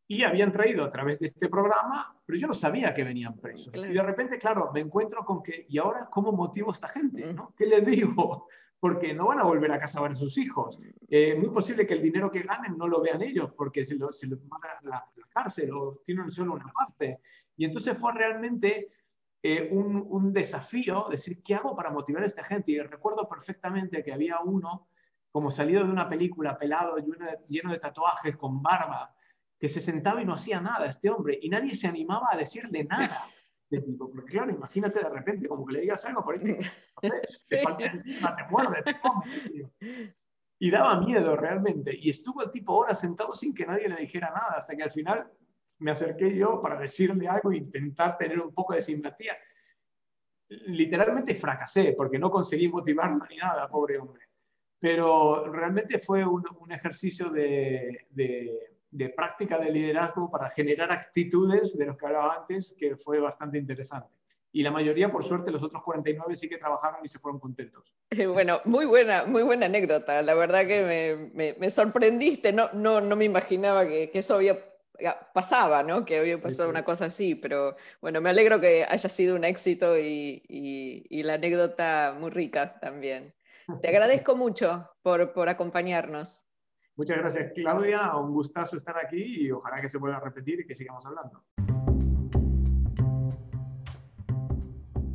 Y 0.10 0.24
habían 0.24 0.52
traído 0.52 0.86
a 0.86 0.90
través 0.90 1.20
de 1.20 1.26
este 1.26 1.50
programa, 1.50 2.16
pero 2.26 2.40
yo 2.40 2.48
no 2.48 2.54
sabía 2.54 2.94
que 2.94 3.04
venían 3.04 3.36
presos. 3.38 3.74
Y 3.76 3.94
de 3.94 4.02
repente, 4.02 4.38
claro, 4.38 4.72
me 4.74 4.80
encuentro 4.80 5.26
con 5.26 5.44
que, 5.44 5.66
¿y 5.68 5.78
ahora 5.78 6.08
cómo 6.10 6.32
motivo 6.32 6.70
a 6.72 6.74
esta 6.74 6.88
gente? 6.88 7.34
¿no? 7.34 7.54
¿Qué 7.58 7.66
les 7.66 7.86
digo? 7.86 8.48
Porque 8.80 9.14
no 9.14 9.28
van 9.28 9.40
a 9.40 9.44
volver 9.44 9.72
a 9.72 9.80
casa 9.80 10.00
a 10.00 10.04
ver 10.04 10.12
a 10.12 10.16
sus 10.16 10.38
hijos. 10.38 10.80
Es 11.10 11.34
eh, 11.34 11.36
muy 11.36 11.50
posible 11.50 11.86
que 11.86 11.96
el 11.96 12.02
dinero 12.02 12.32
que 12.32 12.44
ganen 12.44 12.78
no 12.78 12.88
lo 12.88 13.02
vean 13.02 13.24
ellos, 13.24 13.52
porque 13.54 13.84
se 13.84 13.96
los 13.96 14.20
se 14.20 14.28
van 14.28 14.62
a 14.64 14.88
la, 14.88 15.06
cárcel 15.30 15.72
o 15.72 16.00
tienen 16.06 16.30
solo 16.30 16.54
una 16.54 16.72
parte. 16.72 17.20
Y 17.56 17.66
entonces 17.66 17.98
fue 17.98 18.14
realmente 18.14 18.92
eh, 19.42 19.68
un, 19.72 20.06
un, 20.08 20.32
desafío 20.32 21.08
decir, 21.10 21.42
¿qué 21.42 21.56
hago 21.56 21.76
para 21.76 21.90
motivar 21.90 22.22
a 22.22 22.28
esta 22.28 22.44
gente? 22.44 22.72
Y 22.72 22.80
recuerdo 22.80 23.28
perfectamente 23.28 24.04
que 24.04 24.14
había 24.14 24.42
uno, 24.42 24.90
como 25.32 25.50
salido 25.50 25.84
de 25.84 25.92
una 25.92 26.08
película, 26.08 26.56
pelado, 26.56 26.98
lleno 27.00 27.26
de, 27.26 27.40
lleno 27.48 27.72
de 27.72 27.80
tatuajes, 27.80 28.38
con 28.38 28.62
barba, 28.62 29.12
que 29.60 29.70
se 29.70 29.82
sentaba 29.82 30.22
y 30.22 30.26
no 30.26 30.34
hacía 30.34 30.62
nada 30.62 30.86
este 30.86 31.10
hombre 31.10 31.40
y 31.42 31.50
nadie 31.50 31.76
se 31.76 31.88
animaba 31.88 32.28
a 32.32 32.38
decirle 32.38 32.84
nada 32.84 33.24
a 33.24 33.30
este 33.58 33.82
tipo. 33.82 34.10
Porque 34.12 34.32
claro, 34.32 34.52
imagínate 34.52 35.00
de 35.00 35.10
repente 35.10 35.48
como 35.48 35.66
que 35.66 35.74
le 35.74 35.82
digas 35.82 36.06
algo 36.06 36.24
por 36.24 36.36
ahí, 36.36 36.60
te, 37.02 37.10
te 37.50 37.58
falta 37.58 37.86
encima, 37.86 38.36
te 38.36 38.44
muerde, 38.50 38.84
te 38.84 39.00
come. 39.00 40.14
Y 40.60 40.72
daba 40.72 41.00
miedo 41.00 41.36
realmente. 41.36 41.96
Y 42.00 42.10
estuvo 42.10 42.44
el 42.44 42.52
tipo 42.52 42.74
horas 42.74 43.00
sentado 43.00 43.36
sin 43.36 43.54
que 43.54 43.66
nadie 43.66 43.90
le 43.90 43.96
dijera 43.96 44.30
nada, 44.30 44.56
hasta 44.58 44.76
que 44.76 44.84
al 44.84 44.92
final 44.92 45.32
me 45.80 45.92
acerqué 45.92 46.36
yo 46.36 46.62
para 46.62 46.80
decirle 46.80 47.28
algo 47.28 47.52
e 47.52 47.58
intentar 47.58 48.18
tener 48.18 48.40
un 48.40 48.54
poco 48.54 48.74
de 48.74 48.82
simpatía. 48.82 49.38
Literalmente 50.50 51.36
fracasé 51.36 51.94
porque 51.96 52.18
no 52.18 52.32
conseguí 52.32 52.70
motivarlo 52.70 53.26
ni 53.30 53.38
nada, 53.38 53.68
pobre 53.68 53.98
hombre. 54.00 54.24
Pero 54.80 55.52
realmente 55.52 56.00
fue 56.00 56.26
un, 56.26 56.44
un 56.60 56.72
ejercicio 56.72 57.30
de, 57.30 58.08
de 58.12 58.77
de 58.90 59.10
práctica 59.10 59.58
de 59.58 59.72
liderazgo 59.72 60.30
para 60.32 60.50
generar 60.50 60.92
actitudes 60.92 61.78
de 61.78 61.86
los 61.86 61.98
que 61.98 62.06
hablaba 62.06 62.36
antes, 62.36 62.76
que 62.78 62.96
fue 62.96 63.20
bastante 63.20 63.58
interesante. 63.58 64.18
Y 64.52 64.64
la 64.64 64.72
mayoría, 64.72 65.12
por 65.12 65.24
suerte, 65.24 65.52
los 65.52 65.62
otros 65.62 65.84
49 65.84 66.36
sí 66.36 66.48
que 66.50 66.58
trabajaron 66.58 67.02
y 67.04 67.08
se 67.08 67.20
fueron 67.20 67.40
contentos. 67.40 67.94
Bueno, 68.34 68.62
muy 68.66 68.86
buena, 68.86 69.26
muy 69.26 69.44
buena 69.44 69.66
anécdota. 69.66 70.22
La 70.22 70.34
verdad 70.34 70.66
que 70.66 71.30
me, 71.34 71.54
me, 71.54 71.70
sorprendiste. 71.70 72.54
No, 72.54 72.70
no, 72.74 73.02
no 73.02 73.16
me 73.16 73.26
imaginaba 73.26 73.86
que, 73.86 74.10
que, 74.10 74.20
eso 74.20 74.36
había 74.36 74.58
pasaba, 75.34 75.84
¿no? 75.84 76.06
Que 76.06 76.18
había 76.18 76.42
pasado 76.42 76.70
una 76.70 76.84
cosa 76.84 77.06
así, 77.06 77.36
pero 77.36 77.76
bueno, 78.02 78.20
me 78.20 78.32
alegro 78.32 78.60
que 78.60 78.86
haya 78.88 79.10
sido 79.10 79.36
un 79.36 79.44
éxito 79.44 79.98
y, 79.98 80.42
y, 80.48 81.06
y 81.10 81.24
la 81.24 81.36
anécdota 81.36 82.16
muy 82.18 82.32
rica 82.32 82.80
también. 82.80 83.36
Te 83.82 83.90
agradezco 83.90 84.36
mucho 84.36 84.90
por, 85.02 85.34
por 85.34 85.50
acompañarnos. 85.50 86.48
Muchas 86.98 87.18
gracias, 87.20 87.52
Claudia. 87.54 88.16
Un 88.16 88.34
gustazo 88.34 88.76
estar 88.76 88.98
aquí 88.98 89.46
y 89.46 89.52
ojalá 89.52 89.80
que 89.80 89.88
se 89.88 90.00
vuelva 90.00 90.18
a 90.18 90.20
repetir 90.22 90.60
y 90.60 90.66
que 90.66 90.74
sigamos 90.74 91.06
hablando. 91.06 91.44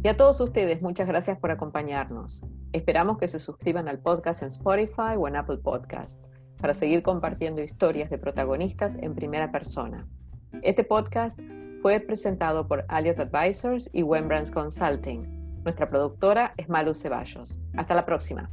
Y 0.05 0.09
a 0.09 0.17
todos 0.17 0.41
ustedes, 0.41 0.81
muchas 0.81 1.07
gracias 1.07 1.39
por 1.39 1.51
acompañarnos. 1.51 2.47
Esperamos 2.73 3.19
que 3.19 3.29
se 3.29 3.39
suscriban 3.39 3.89
al 3.89 3.99
podcast 3.99 4.43
en 4.43 4.49
Spotify 4.49 5.17
o 5.17 5.29
en 5.29 5.37
Apple 5.37 5.59
Podcasts 5.59 6.31
para 6.61 6.75
seguir 6.75 7.03
compartiendo 7.03 7.63
historias 7.63 8.11
de 8.11 8.19
protagonistas 8.19 8.97
en 8.97 9.15
primera 9.15 9.51
persona. 9.51 10.07
Este 10.63 10.85
podcast 10.85 11.41
fue 11.83 11.99
presentado 11.99 12.69
por 12.69 12.85
Alliot 12.89 13.19
Advisors 13.19 13.91
y 13.93 14.05
Wembrands 14.05 14.53
Consulting. 14.53 15.63
Nuestra 15.65 15.89
productora 15.89 16.55
es 16.57 16.69
Malu 16.69 16.95
Ceballos. 16.95 17.61
Hasta 17.77 17.95
la 17.95 18.07
próxima. 18.07 18.51